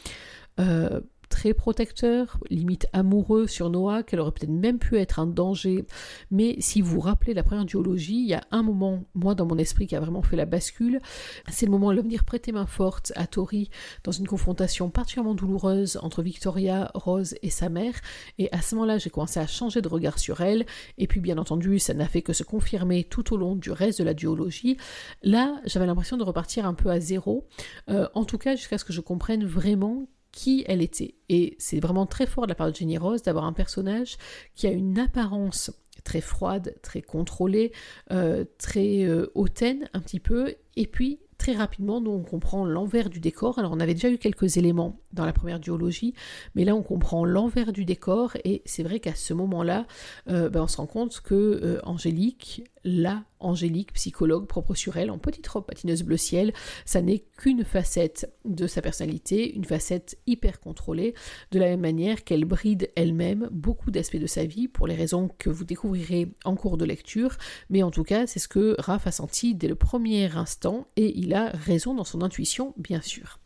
euh, 0.58 1.00
très 1.30 1.54
protecteur, 1.54 2.38
limite 2.50 2.86
amoureux 2.92 3.46
sur 3.46 3.70
Noah, 3.70 4.02
qu'elle 4.02 4.20
aurait 4.20 4.32
peut-être 4.32 4.50
même 4.50 4.78
pu 4.78 4.98
être 4.98 5.18
un 5.18 5.26
danger. 5.26 5.86
Mais 6.30 6.56
si 6.58 6.82
vous 6.82 6.90
vous 6.90 7.00
rappelez 7.00 7.32
la 7.32 7.42
première 7.42 7.64
duologie, 7.64 8.20
il 8.20 8.28
y 8.28 8.34
a 8.34 8.42
un 8.50 8.62
moment, 8.62 9.04
moi 9.14 9.34
dans 9.34 9.46
mon 9.46 9.56
esprit, 9.56 9.86
qui 9.86 9.96
a 9.96 10.00
vraiment 10.00 10.20
fait 10.20 10.36
la 10.36 10.44
bascule. 10.44 11.00
C'est 11.48 11.64
le 11.64 11.72
moment 11.72 11.86
où 11.86 11.90
elle 11.92 11.96
va 11.96 12.02
venir 12.02 12.24
prêter 12.24 12.52
main 12.52 12.66
forte 12.66 13.12
à 13.16 13.26
Tori 13.26 13.70
dans 14.04 14.12
une 14.12 14.26
confrontation 14.26 14.90
particulièrement 14.90 15.34
douloureuse 15.34 15.98
entre 16.02 16.22
Victoria, 16.22 16.90
Rose 16.94 17.36
et 17.42 17.50
sa 17.50 17.70
mère. 17.70 17.94
Et 18.38 18.52
à 18.52 18.60
ce 18.60 18.74
moment-là, 18.74 18.98
j'ai 18.98 19.08
commencé 19.08 19.40
à 19.40 19.46
changer 19.46 19.80
de 19.80 19.88
regard 19.88 20.18
sur 20.18 20.40
elle. 20.40 20.66
Et 20.98 21.06
puis, 21.06 21.20
bien 21.20 21.38
entendu, 21.38 21.78
ça 21.78 21.94
n'a 21.94 22.06
fait 22.06 22.22
que 22.22 22.32
se 22.32 22.42
confirmer 22.42 23.04
tout 23.04 23.32
au 23.32 23.36
long 23.36 23.56
du 23.56 23.70
reste 23.70 24.00
de 24.00 24.04
la 24.04 24.14
duologie. 24.14 24.76
Là, 25.22 25.60
j'avais 25.64 25.86
l'impression 25.86 26.16
de 26.16 26.24
repartir 26.24 26.66
un 26.66 26.74
peu 26.74 26.90
à 26.90 27.00
zéro. 27.00 27.46
Euh, 27.88 28.08
en 28.14 28.24
tout 28.24 28.38
cas, 28.38 28.56
jusqu'à 28.56 28.78
ce 28.78 28.84
que 28.84 28.92
je 28.92 29.00
comprenne 29.00 29.44
vraiment 29.44 30.08
qui 30.32 30.64
elle 30.66 30.82
était. 30.82 31.14
Et 31.28 31.56
c'est 31.58 31.80
vraiment 31.80 32.06
très 32.06 32.26
fort 32.26 32.44
de 32.44 32.50
la 32.50 32.54
part 32.54 32.70
de 32.70 32.76
Jenny 32.76 32.98
Rose 32.98 33.22
d'avoir 33.22 33.44
un 33.44 33.52
personnage 33.52 34.16
qui 34.54 34.66
a 34.66 34.70
une 34.70 34.98
apparence 34.98 35.70
très 36.04 36.20
froide, 36.20 36.74
très 36.82 37.02
contrôlée, 37.02 37.72
euh, 38.10 38.44
très 38.58 39.04
euh, 39.04 39.30
hautaine 39.34 39.88
un 39.92 40.00
petit 40.00 40.20
peu, 40.20 40.54
et 40.76 40.86
puis 40.86 41.20
très 41.36 41.52
rapidement, 41.52 42.00
nous 42.00 42.10
on 42.10 42.22
comprend 42.22 42.64
l'envers 42.64 43.10
du 43.10 43.20
décor. 43.20 43.58
Alors 43.58 43.72
on 43.72 43.80
avait 43.80 43.94
déjà 43.94 44.10
eu 44.10 44.18
quelques 44.18 44.56
éléments 44.56 45.00
dans 45.12 45.24
la 45.24 45.32
première 45.32 45.60
duologie, 45.60 46.14
mais 46.54 46.64
là 46.64 46.74
on 46.74 46.82
comprend 46.82 47.24
l'envers 47.24 47.72
du 47.72 47.84
décor, 47.84 48.36
et 48.44 48.62
c'est 48.66 48.82
vrai 48.82 49.00
qu'à 49.00 49.14
ce 49.14 49.34
moment-là, 49.34 49.86
euh, 50.28 50.48
ben, 50.48 50.62
on 50.62 50.68
se 50.68 50.76
rend 50.78 50.86
compte 50.86 51.20
que 51.20 51.80
Angélique, 51.84 52.64
la 52.84 53.24
Angélique, 53.40 53.94
psychologue 53.94 54.46
propre 54.46 54.74
sur 54.74 54.96
elle, 54.98 55.10
en 55.10 55.18
petite 55.18 55.48
robe 55.48 55.64
patineuse 55.64 56.02
bleu 56.02 56.18
ciel, 56.18 56.52
ça 56.84 57.00
n'est 57.00 57.20
qu'une 57.38 57.64
facette 57.64 58.30
de 58.44 58.66
sa 58.66 58.82
personnalité, 58.82 59.54
une 59.54 59.64
facette 59.64 60.18
hyper 60.26 60.60
contrôlée, 60.60 61.14
de 61.50 61.58
la 61.58 61.66
même 61.66 61.80
manière 61.80 62.22
qu'elle 62.24 62.44
bride 62.44 62.90
elle-même 62.96 63.48
beaucoup 63.50 63.90
d'aspects 63.90 64.18
de 64.18 64.26
sa 64.26 64.44
vie 64.44 64.68
pour 64.68 64.86
les 64.86 64.94
raisons 64.94 65.30
que 65.38 65.48
vous 65.48 65.64
découvrirez 65.64 66.32
en 66.44 66.54
cours 66.54 66.76
de 66.76 66.84
lecture, 66.84 67.36
mais 67.70 67.82
en 67.82 67.90
tout 67.90 68.04
cas 68.04 68.26
c'est 68.26 68.38
ce 68.38 68.48
que 68.48 68.76
Raph 68.78 69.06
a 69.06 69.12
senti 69.12 69.54
dès 69.54 69.68
le 69.68 69.74
premier 69.74 70.36
instant 70.36 70.86
et 70.96 71.18
il 71.18 71.32
a 71.34 71.48
raison 71.48 71.94
dans 71.94 72.04
son 72.04 72.22
intuition 72.22 72.74
bien 72.76 73.00
sûr. 73.00 73.38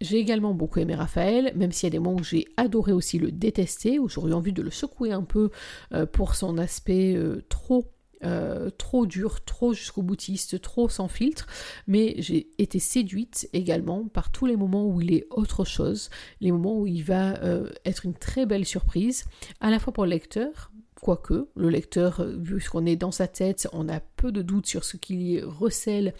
J'ai 0.00 0.18
également 0.18 0.54
beaucoup 0.54 0.80
aimé 0.80 0.94
Raphaël, 0.94 1.52
même 1.56 1.72
s'il 1.72 1.86
y 1.86 1.88
a 1.88 1.90
des 1.90 1.98
moments 1.98 2.20
où 2.20 2.24
j'ai 2.24 2.46
adoré 2.56 2.92
aussi 2.92 3.18
le 3.18 3.32
détester, 3.32 3.98
où 3.98 4.08
j'aurais 4.08 4.32
envie 4.32 4.52
de 4.52 4.62
le 4.62 4.70
secouer 4.70 5.12
un 5.12 5.22
peu 5.22 5.50
euh, 5.92 6.06
pour 6.06 6.34
son 6.34 6.58
aspect 6.58 7.14
euh, 7.16 7.44
trop 7.48 7.90
euh, 8.24 8.70
trop 8.70 9.06
dur, 9.06 9.44
trop 9.44 9.72
jusqu'au 9.72 10.02
boutiste, 10.02 10.60
trop 10.60 10.88
sans 10.88 11.08
filtre, 11.08 11.46
mais 11.86 12.14
j'ai 12.18 12.48
été 12.58 12.78
séduite 12.78 13.48
également 13.52 14.08
par 14.08 14.30
tous 14.30 14.46
les 14.46 14.56
moments 14.56 14.86
où 14.86 15.00
il 15.00 15.14
est 15.14 15.26
autre 15.30 15.64
chose, 15.64 16.10
les 16.40 16.52
moments 16.52 16.78
où 16.78 16.86
il 16.86 17.02
va 17.02 17.42
euh, 17.42 17.70
être 17.84 18.04
une 18.04 18.14
très 18.14 18.46
belle 18.46 18.64
surprise, 18.66 19.24
à 19.60 19.70
la 19.70 19.78
fois 19.78 19.92
pour 19.92 20.04
le 20.04 20.10
lecteur, 20.10 20.69
Quoique, 21.00 21.48
le 21.56 21.70
lecteur, 21.70 22.20
euh, 22.20 22.36
vu 22.36 22.62
qu'on 22.70 22.84
est 22.84 22.96
dans 22.96 23.10
sa 23.10 23.26
tête, 23.26 23.68
on 23.72 23.88
a 23.88 24.00
peu 24.00 24.32
de 24.32 24.42
doutes 24.42 24.66
sur 24.66 24.84
ce 24.84 24.98
qu'il 24.98 25.42
recèle 25.44 26.12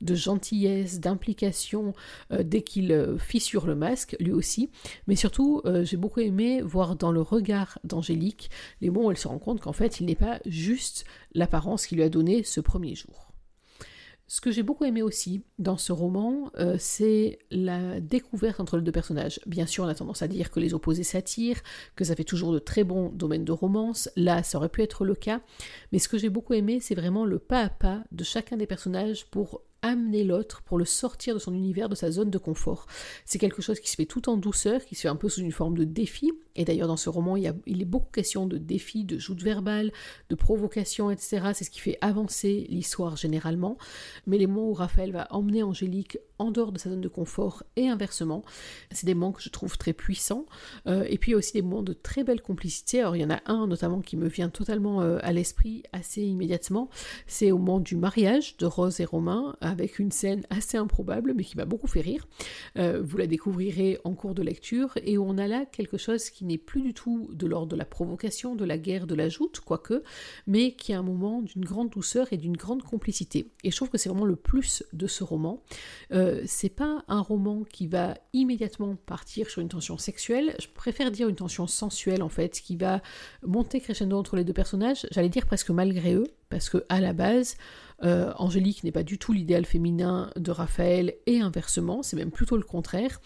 de 0.00 0.14
gentillesse, 0.14 1.00
d'implication 1.00 1.92
euh, 2.30 2.44
dès 2.44 2.62
qu'il 2.62 2.92
euh, 2.92 3.18
fissure 3.18 3.66
le 3.66 3.74
masque, 3.74 4.16
lui 4.20 4.30
aussi. 4.30 4.70
Mais 5.08 5.16
surtout, 5.16 5.62
j'ai 5.82 5.96
beaucoup 5.96 6.20
aimé 6.20 6.62
voir 6.62 6.94
dans 6.94 7.10
le 7.10 7.20
regard 7.20 7.78
d'Angélique 7.84 8.50
les 8.80 8.90
mots 8.90 9.06
où 9.06 9.10
elle 9.10 9.16
se 9.16 9.28
rend 9.28 9.38
compte 9.38 9.60
qu'en 9.60 9.72
fait, 9.72 10.00
il 10.00 10.06
n'est 10.06 10.14
pas 10.14 10.40
juste 10.46 11.04
l'apparence 11.34 11.86
qu'il 11.86 11.98
lui 11.98 12.04
a 12.04 12.08
donnée 12.08 12.44
ce 12.44 12.60
premier 12.60 12.94
jour. 12.94 13.27
Ce 14.30 14.42
que 14.42 14.50
j'ai 14.50 14.62
beaucoup 14.62 14.84
aimé 14.84 15.00
aussi 15.00 15.42
dans 15.58 15.78
ce 15.78 15.90
roman, 15.90 16.50
euh, 16.58 16.76
c'est 16.78 17.38
la 17.50 17.98
découverte 17.98 18.60
entre 18.60 18.76
les 18.76 18.82
deux 18.82 18.92
personnages. 18.92 19.40
Bien 19.46 19.64
sûr, 19.64 19.84
on 19.84 19.88
a 19.88 19.94
tendance 19.94 20.20
à 20.20 20.28
dire 20.28 20.50
que 20.50 20.60
les 20.60 20.74
opposés 20.74 21.02
s'attirent, 21.02 21.62
que 21.96 22.04
ça 22.04 22.14
fait 22.14 22.24
toujours 22.24 22.52
de 22.52 22.58
très 22.58 22.84
bons 22.84 23.08
domaines 23.08 23.46
de 23.46 23.52
romance. 23.52 24.10
Là, 24.16 24.42
ça 24.42 24.58
aurait 24.58 24.68
pu 24.68 24.82
être 24.82 25.06
le 25.06 25.14
cas. 25.14 25.40
Mais 25.92 25.98
ce 25.98 26.10
que 26.10 26.18
j'ai 26.18 26.28
beaucoup 26.28 26.52
aimé, 26.52 26.78
c'est 26.78 26.94
vraiment 26.94 27.24
le 27.24 27.38
pas 27.38 27.62
à 27.62 27.68
pas 27.70 28.04
de 28.12 28.22
chacun 28.22 28.58
des 28.58 28.66
personnages 28.66 29.24
pour 29.30 29.62
amener 29.82 30.24
l'autre 30.24 30.62
pour 30.62 30.78
le 30.78 30.84
sortir 30.84 31.34
de 31.34 31.38
son 31.38 31.54
univers, 31.54 31.88
de 31.88 31.94
sa 31.94 32.10
zone 32.10 32.30
de 32.30 32.38
confort. 32.38 32.86
C'est 33.24 33.38
quelque 33.38 33.62
chose 33.62 33.80
qui 33.80 33.90
se 33.90 33.96
fait 33.96 34.06
tout 34.06 34.28
en 34.28 34.36
douceur, 34.36 34.84
qui 34.84 34.94
se 34.94 35.02
fait 35.02 35.08
un 35.08 35.16
peu 35.16 35.28
sous 35.28 35.40
une 35.40 35.52
forme 35.52 35.76
de 35.76 35.84
défi. 35.84 36.32
Et 36.56 36.64
d'ailleurs, 36.64 36.88
dans 36.88 36.96
ce 36.96 37.08
roman, 37.08 37.36
il, 37.36 37.44
y 37.44 37.48
a, 37.48 37.54
il 37.66 37.80
est 37.80 37.86
beaucoup 37.86 38.10
question 38.10 38.46
de 38.46 38.58
défi, 38.58 39.04
de 39.04 39.18
joute 39.18 39.42
verbale, 39.42 39.92
de 40.28 40.34
provocation, 40.34 41.10
etc. 41.10 41.52
C'est 41.54 41.64
ce 41.64 41.70
qui 41.70 41.80
fait 41.80 41.98
avancer 42.00 42.66
l'histoire 42.68 43.16
généralement. 43.16 43.78
Mais 44.26 44.38
les 44.38 44.46
moments 44.46 44.68
où 44.68 44.74
Raphaël 44.74 45.12
va 45.12 45.28
emmener 45.30 45.62
Angélique 45.62 46.18
en 46.38 46.50
dehors 46.50 46.72
de 46.72 46.78
sa 46.78 46.90
zone 46.90 47.00
de 47.00 47.08
confort 47.08 47.62
et 47.76 47.88
inversement, 47.88 48.44
c'est 48.90 49.06
des 49.06 49.14
moments 49.14 49.32
que 49.32 49.42
je 49.42 49.50
trouve 49.50 49.76
très 49.76 49.92
puissants. 49.92 50.46
Euh, 50.86 51.04
et 51.08 51.18
puis 51.18 51.34
aussi 51.34 51.52
des 51.52 51.62
moments 51.62 51.82
de 51.82 51.92
très 51.92 52.24
belle 52.24 52.40
complicité. 52.40 53.00
Alors 53.00 53.16
il 53.16 53.22
y 53.22 53.24
en 53.24 53.30
a 53.30 53.40
un 53.46 53.66
notamment 53.66 54.00
qui 54.00 54.16
me 54.16 54.28
vient 54.28 54.48
totalement 54.48 55.02
euh, 55.02 55.18
à 55.22 55.32
l'esprit 55.32 55.82
assez 55.92 56.22
immédiatement. 56.22 56.88
C'est 57.26 57.50
au 57.52 57.58
moment 57.58 57.80
du 57.80 57.96
mariage 57.96 58.56
de 58.58 58.66
Rose 58.66 59.00
et 59.00 59.04
Romain 59.04 59.56
avec 59.60 59.98
une 59.98 60.10
scène 60.10 60.44
assez 60.50 60.76
improbable 60.76 61.34
mais 61.34 61.44
qui 61.44 61.56
m'a 61.56 61.64
beaucoup 61.64 61.86
fait 61.86 62.00
rire. 62.00 62.26
Euh, 62.76 63.02
vous 63.02 63.16
la 63.16 63.26
découvrirez 63.26 63.98
en 64.04 64.14
cours 64.14 64.34
de 64.34 64.42
lecture 64.42 64.96
et 65.04 65.18
on 65.18 65.38
a 65.38 65.46
là 65.46 65.64
quelque 65.66 65.98
chose 65.98 66.30
qui 66.30 66.44
n'est 66.44 66.58
plus 66.58 66.82
du 66.82 66.94
tout 66.94 67.28
de 67.32 67.46
l'ordre 67.46 67.68
de 67.68 67.76
la 67.76 67.84
provocation, 67.84 68.54
de 68.54 68.64
la 68.64 68.78
guerre, 68.78 69.06
de 69.06 69.14
la 69.14 69.28
joute, 69.28 69.60
quoique, 69.60 70.02
mais 70.46 70.72
qui 70.72 70.92
est 70.92 70.96
un 70.96 71.02
moment 71.02 71.42
d'une 71.42 71.64
grande 71.64 71.90
douceur 71.90 72.32
et 72.32 72.36
d'une 72.36 72.56
grande 72.56 72.82
complicité. 72.82 73.50
Et 73.64 73.70
je 73.70 73.76
trouve 73.76 73.90
que 73.90 73.98
c'est 73.98 74.08
vraiment 74.08 74.24
le 74.24 74.36
plus 74.36 74.84
de 74.92 75.06
ce 75.06 75.24
roman. 75.24 75.62
C'est 76.46 76.68
pas 76.68 77.04
un 77.08 77.20
roman 77.20 77.64
qui 77.64 77.86
va 77.86 78.14
immédiatement 78.32 78.96
partir 79.06 79.48
sur 79.50 79.60
une 79.62 79.68
tension 79.68 79.98
sexuelle, 79.98 80.54
je 80.60 80.68
préfère 80.68 81.10
dire 81.10 81.28
une 81.28 81.36
tension 81.36 81.66
sensuelle 81.66 82.22
en 82.22 82.28
fait, 82.28 82.60
qui 82.60 82.76
va 82.76 83.02
monter 83.42 83.80
crescendo 83.80 84.16
entre 84.16 84.36
les 84.36 84.44
deux 84.44 84.52
personnages, 84.52 85.06
j'allais 85.10 85.28
dire 85.28 85.46
presque 85.46 85.70
malgré 85.70 86.14
eux, 86.14 86.26
parce 86.48 86.68
que 86.68 86.84
à 86.88 87.00
la 87.00 87.12
base, 87.12 87.56
euh, 88.04 88.32
Angélique 88.36 88.84
n'est 88.84 88.92
pas 88.92 89.02
du 89.02 89.18
tout 89.18 89.32
l'idéal 89.32 89.64
féminin 89.64 90.30
de 90.36 90.50
Raphaël 90.50 91.14
et 91.26 91.40
inversement, 91.40 92.02
c'est 92.02 92.16
même 92.16 92.30
plutôt 92.30 92.56
le 92.56 92.62
contraire. 92.62 93.20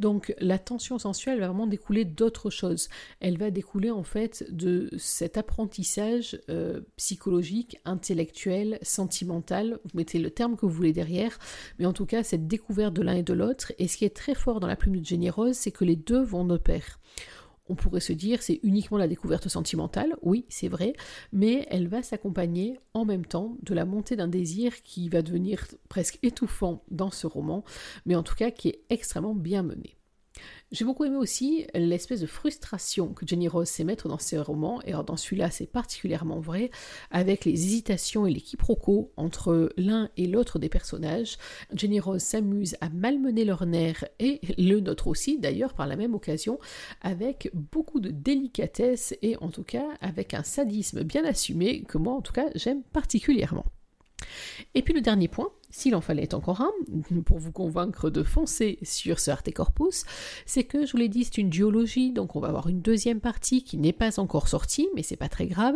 Donc 0.00 0.34
la 0.38 0.58
tension 0.58 0.98
sensuelle 0.98 1.40
va 1.40 1.48
vraiment 1.48 1.66
découler 1.66 2.04
d'autres 2.04 2.50
choses. 2.50 2.88
Elle 3.20 3.38
va 3.38 3.50
découler 3.50 3.90
en 3.90 4.02
fait 4.02 4.44
de 4.50 4.90
cet 4.96 5.36
apprentissage 5.36 6.40
euh, 6.48 6.80
psychologique, 6.96 7.78
intellectuel, 7.84 8.78
sentimental, 8.82 9.78
vous 9.84 9.98
mettez 9.98 10.18
le 10.18 10.30
terme 10.30 10.56
que 10.56 10.66
vous 10.66 10.72
voulez 10.72 10.92
derrière, 10.92 11.38
mais 11.78 11.86
en 11.86 11.92
tout 11.92 12.06
cas 12.06 12.22
cette 12.22 12.46
découverte 12.46 12.94
de 12.94 13.02
l'un 13.02 13.14
et 13.14 13.22
de 13.22 13.34
l'autre. 13.34 13.72
Et 13.78 13.88
ce 13.88 13.96
qui 13.96 14.04
est 14.04 14.16
très 14.16 14.34
fort 14.34 14.60
dans 14.60 14.66
la 14.66 14.76
plume 14.76 14.98
de 14.98 15.04
Jenny 15.04 15.24
c'est 15.52 15.70
que 15.70 15.84
les 15.84 15.96
deux 15.96 16.22
vont 16.22 16.44
de 16.44 16.58
pair 16.58 17.00
on 17.68 17.74
pourrait 17.74 18.00
se 18.00 18.12
dire 18.12 18.42
c'est 18.42 18.60
uniquement 18.62 18.98
la 18.98 19.08
découverte 19.08 19.48
sentimentale, 19.48 20.14
oui, 20.22 20.44
c'est 20.48 20.68
vrai, 20.68 20.94
mais 21.32 21.66
elle 21.70 21.88
va 21.88 22.02
s'accompagner 22.02 22.78
en 22.92 23.04
même 23.04 23.24
temps 23.24 23.56
de 23.62 23.74
la 23.74 23.84
montée 23.84 24.16
d'un 24.16 24.28
désir 24.28 24.82
qui 24.82 25.08
va 25.08 25.22
devenir 25.22 25.64
presque 25.88 26.18
étouffant 26.22 26.84
dans 26.90 27.10
ce 27.10 27.26
roman, 27.26 27.64
mais 28.06 28.16
en 28.16 28.22
tout 28.22 28.34
cas 28.34 28.50
qui 28.50 28.68
est 28.68 28.84
extrêmement 28.90 29.34
bien 29.34 29.62
mené. 29.62 29.96
J'ai 30.74 30.84
beaucoup 30.84 31.04
aimé 31.04 31.14
aussi 31.14 31.68
l'espèce 31.72 32.20
de 32.20 32.26
frustration 32.26 33.14
que 33.14 33.24
Jenny 33.24 33.46
Rose 33.46 33.68
sait 33.68 33.84
mettre 33.84 34.08
dans 34.08 34.18
ses 34.18 34.38
romans, 34.38 34.82
et 34.82 34.90
dans 34.90 35.16
celui-là 35.16 35.48
c'est 35.52 35.68
particulièrement 35.68 36.40
vrai, 36.40 36.72
avec 37.12 37.44
les 37.44 37.52
hésitations 37.52 38.26
et 38.26 38.32
les 38.32 38.40
quiproquos 38.40 39.12
entre 39.16 39.72
l'un 39.76 40.10
et 40.16 40.26
l'autre 40.26 40.58
des 40.58 40.68
personnages. 40.68 41.38
Jenny 41.72 42.00
Rose 42.00 42.22
s'amuse 42.22 42.74
à 42.80 42.88
malmener 42.88 43.44
leurs 43.44 43.66
nerfs, 43.66 44.04
et 44.18 44.40
le 44.58 44.80
nôtre 44.80 45.06
aussi 45.06 45.38
d'ailleurs 45.38 45.74
par 45.74 45.86
la 45.86 45.94
même 45.94 46.12
occasion, 46.12 46.58
avec 47.02 47.50
beaucoup 47.54 48.00
de 48.00 48.10
délicatesse 48.10 49.14
et 49.22 49.36
en 49.36 49.50
tout 49.50 49.62
cas 49.62 49.86
avec 50.00 50.34
un 50.34 50.42
sadisme 50.42 51.04
bien 51.04 51.24
assumé 51.24 51.84
que 51.84 51.98
moi 51.98 52.14
en 52.14 52.20
tout 52.20 52.32
cas 52.32 52.46
j'aime 52.56 52.82
particulièrement. 52.82 53.66
Et 54.74 54.82
puis 54.82 54.92
le 54.92 55.02
dernier 55.02 55.28
point, 55.28 55.50
s'il 55.74 55.96
en 55.96 56.00
fallait 56.00 56.34
encore 56.34 56.60
un, 56.60 56.70
pour 57.26 57.38
vous 57.38 57.50
convaincre 57.50 58.08
de 58.08 58.22
foncer 58.22 58.78
sur 58.82 59.18
ce 59.18 59.32
Arte 59.32 59.52
Corpus, 59.52 60.04
c'est 60.46 60.62
que, 60.62 60.86
je 60.86 60.92
vous 60.92 60.98
l'ai 60.98 61.08
dit, 61.08 61.24
c'est 61.24 61.38
une 61.38 61.50
duologie, 61.50 62.12
donc 62.12 62.36
on 62.36 62.40
va 62.40 62.46
avoir 62.46 62.68
une 62.68 62.80
deuxième 62.80 63.18
partie 63.18 63.64
qui 63.64 63.76
n'est 63.76 63.92
pas 63.92 64.20
encore 64.20 64.46
sortie, 64.46 64.88
mais 64.94 65.02
c'est 65.02 65.16
pas 65.16 65.28
très 65.28 65.48
grave. 65.48 65.74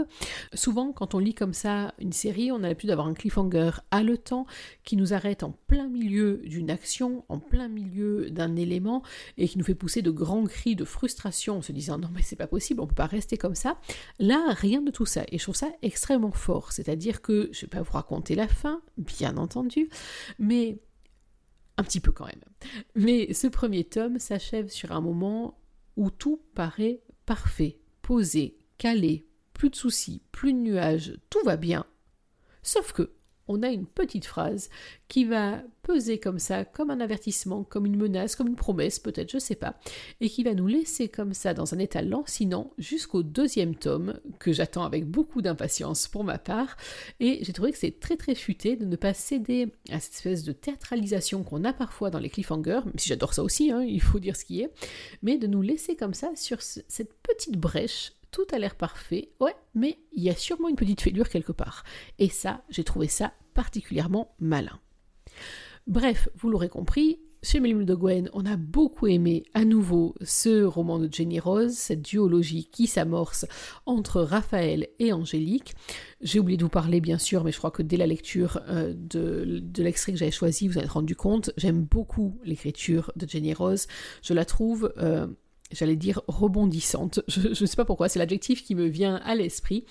Souvent, 0.55 0.93
quand 0.93 1.17
on 1.17 1.19
lit 1.19 1.35
comme 1.35 1.53
ça 1.53 1.95
une 1.99 2.13
série, 2.13 2.53
on 2.53 2.59
a 2.59 2.69
l'habitude 2.69 2.91
d'avoir 2.91 3.09
un 3.09 3.15
cliffhanger 3.15 3.73
haletant 3.91 4.47
qui 4.85 4.97
nous 4.97 5.15
arrête 5.15 5.43
en 5.43 5.51
plein 5.67 5.89
milieu 5.89 6.43
d'une 6.45 6.71
action, 6.71 7.25
en 7.29 7.41
plein 7.41 7.67
milieu 7.67 8.31
d'un 8.31 8.55
élément, 8.55 9.03
et 9.37 9.49
qui 9.49 9.59
nous 9.59 9.65
fait 9.65 9.75
pousser 9.75 10.01
de 10.01 10.13
grands 10.13 10.45
cris 10.45 10.77
de 10.77 10.85
frustration 10.85 11.57
en 11.57 11.63
se 11.63 11.73
disant 11.73 11.99
non 11.99 12.09
mais 12.15 12.23
c'est 12.23 12.37
pas 12.37 12.47
possible, 12.47 12.81
on 12.81 12.87
peut 12.87 12.95
pas 12.95 13.07
rester 13.07 13.37
comme 13.37 13.57
ça. 13.57 13.79
Là, 14.21 14.45
rien 14.51 14.81
de 14.81 14.93
tout 14.93 15.07
ça, 15.07 15.25
et 15.33 15.39
je 15.39 15.43
trouve 15.43 15.57
ça 15.57 15.71
extrêmement 15.83 16.31
fort, 16.31 16.71
c'est-à-dire 16.71 17.21
que, 17.21 17.49
je 17.51 17.63
vais 17.63 17.67
pas 17.67 17.83
vous 17.83 17.93
raconter 17.93 18.37
la 18.37 18.47
fin, 18.47 18.81
bien 18.97 19.37
entendu, 19.39 19.88
mais 20.38 20.79
un 21.77 21.85
petit 21.85 22.01
peu 22.01 22.12
quand 22.12 22.27
même. 22.27 22.42
Mais 22.94 23.33
ce 23.33 23.46
premier 23.46 23.85
tome 23.85 24.18
s'achève 24.18 24.68
sur 24.68 24.92
un 24.92 25.01
moment 25.01 25.61
où 25.96 26.11
tout 26.11 26.42
paraît 26.55 27.03
parfait, 27.27 27.79
posé, 28.03 28.59
calé, 28.79 29.27
plus 29.53 29.70
de 29.70 29.77
soucis, 29.77 30.22
plus 30.33 30.53
de 30.53 30.59
nuages, 30.59 31.18
tout 31.31 31.42
va 31.44 31.57
bien. 31.57 31.87
Sauf 32.62 32.92
que 32.92 33.12
on 33.49 33.63
a 33.63 33.69
une 33.69 33.87
petite 33.87 34.27
phrase 34.27 34.69
qui 35.09 35.25
va 35.25 35.63
peser 35.83 36.19
comme 36.19 36.39
ça, 36.39 36.65
comme 36.65 36.91
un 36.91 37.01
avertissement, 37.01 37.65
comme 37.65 37.87
une 37.87 37.97
menace, 37.97 38.37
comme 38.37 38.49
une 38.49 38.57
promesse 38.57 38.99
peut-être, 38.99 39.33
je 39.33 39.39
sais 39.39 39.55
pas, 39.55 39.79
et 40.21 40.29
qui 40.29 40.45
va 40.45 40.55
nous 40.55 40.67
laisser 40.67 41.09
comme 41.09 41.33
ça 41.33 41.55
dans 41.55 41.75
un 41.75 41.79
état 41.79 42.03
lancinant 42.03 42.71
jusqu'au 42.77 43.23
deuxième 43.23 43.75
tome, 43.75 44.21
que 44.39 44.53
j'attends 44.53 44.85
avec 44.85 45.07
beaucoup 45.07 45.41
d'impatience 45.41 46.07
pour 46.07 46.25
ma 46.25 46.39
part, 46.39 46.77
et 47.21 47.43
j'ai 47.43 47.53
trouvé 47.55 47.73
que 47.73 47.79
c'est 47.79 47.99
très 48.01 48.17
très 48.17 48.35
futé 48.35 48.77
de 48.77 48.85
ne 48.85 48.97
pas 48.97 49.15
céder 49.15 49.73
à 49.91 49.99
cette 49.99 50.15
espèce 50.15 50.45
de 50.45 50.53
théâtralisation 50.53 51.43
qu'on 51.43 51.65
a 51.65 51.73
parfois 51.73 52.11
dans 52.11 52.19
les 52.19 52.29
cliffhangers, 52.31 52.81
même 52.85 52.99
si 52.99 53.09
j'adore 53.09 53.33
ça 53.33 53.43
aussi, 53.43 53.71
hein, 53.71 53.83
il 53.83 54.03
faut 54.03 54.19
dire 54.19 54.37
ce 54.37 54.45
qui 54.45 54.61
est, 54.61 54.71
mais 55.23 55.39
de 55.39 55.47
nous 55.47 55.63
laisser 55.63 55.97
comme 55.97 56.15
ça 56.15 56.31
sur 56.37 56.61
cette 56.61 57.15
petite 57.23 57.57
brèche 57.57 58.13
tout 58.31 58.47
a 58.53 58.59
l'air 58.59 58.77
parfait, 58.77 59.31
ouais, 59.41 59.55
mais 59.75 59.99
il 60.12 60.23
y 60.23 60.31
a 60.31 60.37
sûrement 60.37 60.69
une 60.69 60.77
petite 60.77 61.01
fêlure 61.01 61.29
quelque 61.29 61.53
part. 61.53 61.85
Et 62.19 62.29
ça, 62.29 62.62
j'ai 62.69 62.85
trouvé 62.85 63.09
ça 63.09 63.33
particulièrement 63.55 64.35
malin. 64.38 64.79
Bref, 65.87 66.29
vous 66.37 66.51
l'aurez 66.51 66.69
compris, 66.69 67.19
chez 67.43 67.61
Mélimule 67.61 67.87
de 67.87 67.95
Gwen, 67.95 68.29
on 68.33 68.45
a 68.47 68.57
beaucoup 68.57 69.07
aimé 69.07 69.45
à 69.55 69.64
nouveau 69.64 70.17
ce 70.23 70.64
roman 70.64 70.99
de 70.99 71.09
Jenny 71.11 71.38
Rose, 71.38 71.73
cette 71.73 72.03
duologie 72.03 72.69
qui 72.71 72.88
s'amorce 72.88 73.47
entre 73.87 74.23
Raphaël 74.23 74.88
et 74.99 75.12
Angélique. 75.12 75.75
J'ai 76.21 76.41
oublié 76.41 76.57
de 76.57 76.64
vous 76.64 76.69
parler 76.69 77.01
bien 77.01 77.19
sûr, 77.19 77.45
mais 77.45 77.53
je 77.53 77.59
crois 77.59 77.71
que 77.71 77.83
dès 77.83 77.97
la 77.97 78.09
lecture 78.09 78.61
euh, 78.69 78.93
de, 78.93 79.62
l'extrait 79.77 80.12
que 80.12 80.19
j'avais 80.19 80.33
choisi, 80.33 80.67
vous 80.67 80.75
vous 80.75 80.79
êtes 80.81 80.91
rendu 80.91 81.14
compte, 81.14 81.53
j'aime 81.57 81.83
beaucoup 81.83 82.41
l'écriture 82.43 83.12
de 83.14 83.29
Jenny 83.29 83.55
Rose. 83.55 83.87
Je 84.23 84.35
la 84.35 84.45
trouve 84.45 84.93
euh, 84.99 85.29
j'allais 85.71 85.97
dire 85.97 86.23
rebondissante. 86.29 87.21
Je 87.29 87.49
ne 87.49 87.55
sais 87.67 87.77
pas 87.77 87.85
pourquoi, 87.85 88.09
c'est 88.09 88.19
l'adjectif 88.19 88.65
qui 88.65 88.75
me 88.75 88.87
vient 88.87 89.17
à 89.17 89.35
l'esprit. 89.35 89.85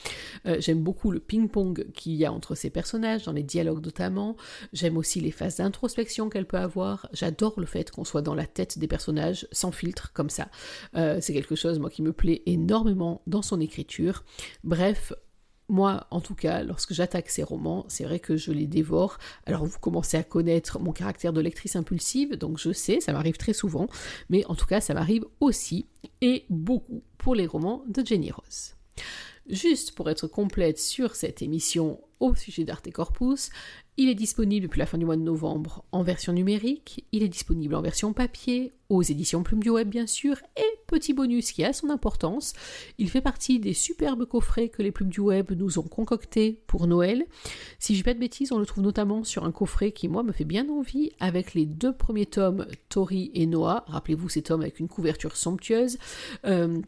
Euh, 0.45 0.57
j'aime 0.59 0.81
beaucoup 0.81 1.11
le 1.11 1.19
ping-pong 1.19 1.87
qu'il 1.93 2.13
y 2.13 2.25
a 2.25 2.31
entre 2.31 2.55
ces 2.55 2.69
personnages, 2.69 3.23
dans 3.23 3.31
les 3.31 3.43
dialogues 3.43 3.83
notamment. 3.83 4.35
J'aime 4.73 4.97
aussi 4.97 5.19
les 5.21 5.31
phases 5.31 5.57
d'introspection 5.57 6.29
qu'elle 6.29 6.45
peut 6.45 6.57
avoir. 6.57 7.07
J'adore 7.13 7.59
le 7.59 7.65
fait 7.65 7.91
qu'on 7.91 8.03
soit 8.03 8.21
dans 8.21 8.35
la 8.35 8.45
tête 8.45 8.79
des 8.79 8.87
personnages, 8.87 9.47
sans 9.51 9.71
filtre, 9.71 10.11
comme 10.13 10.29
ça. 10.29 10.49
Euh, 10.95 11.19
c'est 11.21 11.33
quelque 11.33 11.55
chose, 11.55 11.79
moi, 11.79 11.89
qui 11.89 12.01
me 12.01 12.13
plaît 12.13 12.43
énormément 12.45 13.21
dans 13.27 13.41
son 13.41 13.59
écriture. 13.59 14.23
Bref, 14.63 15.13
moi, 15.69 16.07
en 16.11 16.21
tout 16.21 16.35
cas, 16.35 16.63
lorsque 16.63 16.93
j'attaque 16.93 17.29
ces 17.29 17.43
romans, 17.43 17.85
c'est 17.87 18.03
vrai 18.03 18.19
que 18.19 18.37
je 18.37 18.51
les 18.51 18.67
dévore. 18.67 19.17
Alors, 19.45 19.65
vous 19.65 19.79
commencez 19.79 20.17
à 20.17 20.23
connaître 20.23 20.79
mon 20.79 20.93
caractère 20.93 21.33
de 21.33 21.41
lectrice 21.41 21.75
impulsive, 21.75 22.35
donc 22.35 22.57
je 22.57 22.71
sais, 22.71 22.99
ça 23.01 23.13
m'arrive 23.13 23.37
très 23.37 23.53
souvent, 23.53 23.87
mais 24.29 24.45
en 24.45 24.55
tout 24.55 24.65
cas, 24.65 24.79
ça 24.79 24.93
m'arrive 24.93 25.25
aussi, 25.39 25.87
et 26.21 26.45
beaucoup, 26.49 27.03
pour 27.17 27.35
les 27.35 27.47
romans 27.47 27.83
de 27.87 28.05
Jenny 28.05 28.31
Rose. 28.31 28.75
Juste 29.49 29.93
pour 29.93 30.09
être 30.09 30.27
complète 30.27 30.77
sur 30.77 31.15
cette 31.15 31.41
émission 31.41 32.01
au 32.19 32.35
sujet 32.35 32.65
d'Arte 32.65 32.91
Corpus, 32.91 33.49
il 33.95 34.09
est 34.09 34.15
disponible 34.15 34.67
depuis 34.67 34.79
la 34.79 34.85
fin 34.85 34.97
du 34.97 35.05
mois 35.05 35.15
de 35.15 35.21
novembre 35.21 35.85
en 35.93 36.03
version 36.03 36.33
numérique, 36.33 37.05
il 37.13 37.23
est 37.23 37.29
disponible 37.29 37.75
en 37.75 37.81
version 37.81 38.11
papier, 38.11 38.73
aux 38.89 39.01
éditions 39.03 39.43
Plume 39.43 39.63
du 39.63 39.69
Web 39.69 39.87
bien 39.87 40.05
sûr, 40.05 40.37
et 40.57 40.79
petit 40.87 41.13
bonus 41.13 41.51
qui 41.51 41.63
a 41.63 41.71
son 41.71 41.89
importance, 41.89 42.53
il 42.97 43.09
fait 43.09 43.21
partie 43.21 43.59
des 43.59 43.73
superbes 43.73 44.25
coffrets 44.25 44.67
que 44.67 44.81
les 44.81 44.91
Plumes 44.91 45.09
du 45.09 45.21
Web 45.21 45.51
nous 45.51 45.79
ont 45.79 45.87
concoctés 45.87 46.59
pour 46.67 46.87
Noël. 46.87 47.25
Si 47.79 47.93
je 47.93 47.99
dis 47.99 48.03
pas 48.03 48.13
de 48.13 48.19
bêtises, 48.19 48.51
on 48.51 48.59
le 48.59 48.65
trouve 48.65 48.83
notamment 48.83 49.23
sur 49.23 49.45
un 49.45 49.51
coffret 49.51 49.93
qui 49.93 50.09
moi 50.09 50.23
me 50.23 50.33
fait 50.33 50.45
bien 50.45 50.67
envie, 50.69 51.11
avec 51.19 51.53
les 51.53 51.65
deux 51.65 51.95
premiers 51.95 52.25
tomes 52.25 52.67
Tori 52.89 53.31
et 53.33 53.45
Noah, 53.45 53.85
rappelez-vous 53.87 54.27
ces 54.27 54.41
tomes 54.41 54.61
avec 54.61 54.79
une 54.79 54.89
couverture 54.89 55.37
somptueuse. 55.37 55.97
Euh, 56.45 56.81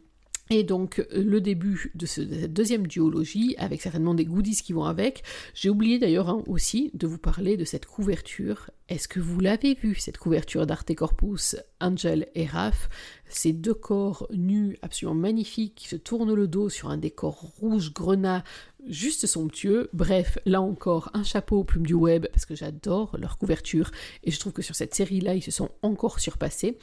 et 0.50 0.64
donc 0.64 1.06
le 1.12 1.40
début 1.40 1.92
de, 1.94 2.06
cette 2.06 2.52
deuxième 2.52 2.88
duologie, 2.88 3.54
avec 3.56 3.80
certainement 3.80 4.14
des 4.14 4.24
goodies 4.24 4.60
qui 4.62 4.72
vont 4.72 4.84
avec. 4.84 5.22
J'ai 5.54 5.70
oublié 5.70 6.00
d'ailleurs 6.00 6.28
hein, 6.28 6.42
aussi 6.48 6.90
de 6.94 7.06
vous 7.06 7.18
parler 7.18 7.56
de 7.56 7.64
cette 7.64 7.86
couverture. 7.86 8.70
Est-ce 8.88 9.06
que 9.06 9.20
vous 9.20 9.38
l'avez 9.38 9.74
vu, 9.74 9.94
cette 9.94 10.18
couverture 10.18 10.66
d'Arte 10.66 10.92
Corpus, 10.96 11.54
Angel 11.80 12.26
et 12.34 12.46
Raph? 12.46 12.88
Ces 13.28 13.52
deux 13.52 13.74
corps 13.74 14.26
nus 14.32 14.76
absolument 14.82 15.14
magnifiques 15.14 15.76
qui 15.76 15.88
se 15.88 15.94
tournent 15.94 16.34
le 16.34 16.48
dos 16.48 16.68
sur 16.68 16.90
un 16.90 16.98
décor 16.98 17.52
rouge 17.60 17.92
grenat 17.92 18.42
juste 18.88 19.28
somptueux. 19.28 19.88
Bref, 19.92 20.38
là 20.46 20.60
encore, 20.60 21.10
un 21.14 21.22
chapeau 21.22 21.58
aux 21.58 21.64
plumes 21.64 21.86
du 21.86 21.94
web, 21.94 22.26
parce 22.32 22.44
que 22.44 22.56
j'adore 22.56 23.16
leur 23.18 23.38
couverture, 23.38 23.92
et 24.24 24.32
je 24.32 24.40
trouve 24.40 24.52
que 24.52 24.62
sur 24.62 24.74
cette 24.74 24.96
série-là, 24.96 25.36
ils 25.36 25.42
se 25.42 25.52
sont 25.52 25.70
encore 25.82 26.18
surpassés. 26.18 26.76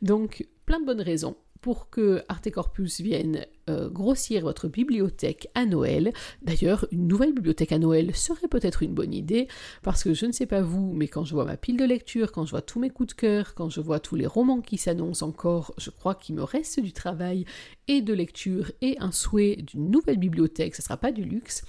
Donc, 0.00 0.48
plein 0.66 0.80
de 0.80 0.86
bonnes 0.86 1.00
raisons 1.00 1.36
pour 1.62 1.88
que 1.88 2.22
Arte 2.28 2.50
Corpus 2.50 3.00
vienne 3.00 3.46
euh, 3.70 3.88
grossir 3.88 4.42
votre 4.42 4.66
bibliothèque 4.66 5.48
à 5.54 5.64
Noël. 5.64 6.12
D'ailleurs, 6.42 6.86
une 6.90 7.06
nouvelle 7.06 7.32
bibliothèque 7.32 7.70
à 7.70 7.78
Noël 7.78 8.14
serait 8.16 8.48
peut-être 8.48 8.82
une 8.82 8.92
bonne 8.92 9.14
idée, 9.14 9.46
parce 9.82 10.02
que 10.02 10.12
je 10.12 10.26
ne 10.26 10.32
sais 10.32 10.46
pas 10.46 10.60
vous, 10.60 10.92
mais 10.92 11.06
quand 11.06 11.24
je 11.24 11.34
vois 11.34 11.44
ma 11.44 11.56
pile 11.56 11.76
de 11.76 11.84
lecture, 11.84 12.32
quand 12.32 12.44
je 12.44 12.50
vois 12.50 12.62
tous 12.62 12.80
mes 12.80 12.90
coups 12.90 13.14
de 13.14 13.20
cœur, 13.20 13.54
quand 13.54 13.70
je 13.70 13.80
vois 13.80 14.00
tous 14.00 14.16
les 14.16 14.26
romans 14.26 14.60
qui 14.60 14.78
s'annoncent 14.78 15.24
encore, 15.24 15.72
je 15.78 15.90
crois 15.90 16.16
qu'il 16.16 16.34
me 16.34 16.42
reste 16.42 16.80
du 16.80 16.92
travail 16.92 17.44
et 17.86 18.02
de 18.02 18.12
lecture 18.12 18.72
et 18.80 18.96
un 18.98 19.12
souhait 19.12 19.56
d'une 19.56 19.88
nouvelle 19.88 20.18
bibliothèque, 20.18 20.74
ce 20.74 20.82
ne 20.82 20.84
sera 20.84 20.96
pas 20.96 21.12
du 21.12 21.22
luxe. 21.22 21.62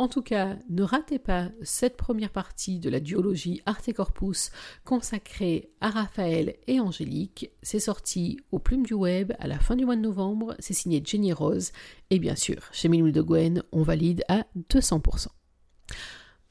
En 0.00 0.06
tout 0.06 0.22
cas, 0.22 0.56
ne 0.70 0.84
ratez 0.84 1.18
pas 1.18 1.48
cette 1.62 1.96
première 1.96 2.30
partie 2.30 2.78
de 2.78 2.88
la 2.88 3.00
duologie 3.00 3.62
Arte 3.66 3.92
Corpus 3.92 4.52
consacrée 4.84 5.72
à 5.80 5.90
Raphaël 5.90 6.54
et 6.68 6.78
Angélique. 6.78 7.50
C'est 7.64 7.80
sorti 7.80 8.38
aux 8.52 8.60
plumes 8.60 8.86
du 8.86 8.94
web 8.94 9.32
à 9.40 9.48
la 9.48 9.58
fin 9.58 9.74
du 9.74 9.84
mois 9.84 9.96
de 9.96 10.00
novembre. 10.00 10.54
C'est 10.60 10.72
signé 10.72 11.02
Jenny 11.04 11.32
Rose. 11.32 11.72
Et 12.10 12.20
bien 12.20 12.36
sûr, 12.36 12.68
chez 12.70 12.88
Mille 12.88 13.10
de 13.10 13.20
Gwen, 13.20 13.64
on 13.72 13.82
valide 13.82 14.22
à 14.28 14.46
200%. 14.70 15.26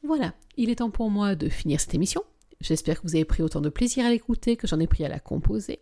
Voilà, 0.04 0.34
il 0.58 0.70
est 0.70 0.76
temps 0.76 0.92
pour 0.92 1.10
moi 1.10 1.36
de 1.36 1.48
finir 1.48 1.80
cette 1.80 1.96
émission. 1.96 2.24
J'espère 2.60 3.02
que 3.02 3.08
vous 3.08 3.16
avez 3.16 3.24
pris 3.24 3.44
autant 3.44 3.62
de 3.62 3.70
plaisir 3.70 4.06
à 4.06 4.10
l'écouter 4.10 4.58
que 4.58 4.68
j'en 4.68 4.82
ai 4.82 4.88
pris 4.88 5.06
à 5.06 5.10
la 5.10 5.22
composer. 5.22 5.80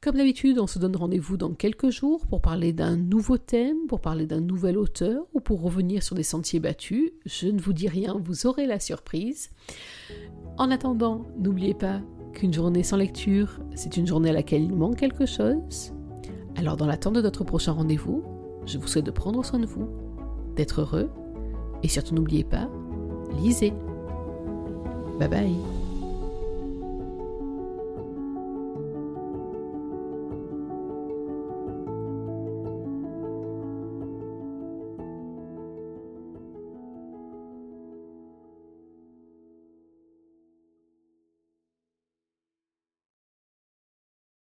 Comme 0.00 0.16
d'habitude, 0.16 0.58
on 0.58 0.66
se 0.66 0.78
donne 0.78 0.94
rendez-vous 0.94 1.36
dans 1.36 1.52
quelques 1.52 1.90
jours 1.90 2.26
pour 2.26 2.40
parler 2.40 2.72
d'un 2.72 2.96
nouveau 2.96 3.38
thème, 3.38 3.86
pour 3.88 4.00
parler 4.00 4.26
d'un 4.26 4.40
nouvel 4.40 4.78
auteur 4.78 5.26
ou 5.34 5.40
pour 5.40 5.62
revenir 5.62 6.02
sur 6.02 6.14
des 6.14 6.22
sentiers 6.22 6.60
battus. 6.60 7.12
Je 7.24 7.48
ne 7.48 7.60
vous 7.60 7.72
dis 7.72 7.88
rien, 7.88 8.20
vous 8.22 8.46
aurez 8.46 8.66
la 8.66 8.78
surprise. 8.78 9.50
En 10.58 10.70
attendant, 10.70 11.26
n'oubliez 11.38 11.74
pas 11.74 12.00
qu'une 12.34 12.52
journée 12.52 12.82
sans 12.82 12.98
lecture, 12.98 13.58
c'est 13.74 13.96
une 13.96 14.06
journée 14.06 14.30
à 14.30 14.34
laquelle 14.34 14.62
il 14.62 14.74
manque 14.74 14.96
quelque 14.96 15.26
chose. 15.26 15.92
Alors 16.54 16.76
dans 16.76 16.86
l'attente 16.86 17.14
de 17.14 17.22
notre 17.22 17.44
prochain 17.44 17.72
rendez-vous, 17.72 18.22
je 18.66 18.78
vous 18.78 18.86
souhaite 18.86 19.06
de 19.06 19.10
prendre 19.10 19.44
soin 19.44 19.58
de 19.58 19.66
vous, 19.66 19.88
d'être 20.54 20.82
heureux 20.82 21.10
et 21.82 21.88
surtout 21.88 22.14
n'oubliez 22.14 22.44
pas, 22.44 22.68
lisez. 23.40 23.72
Bye 25.18 25.28
bye 25.28 25.75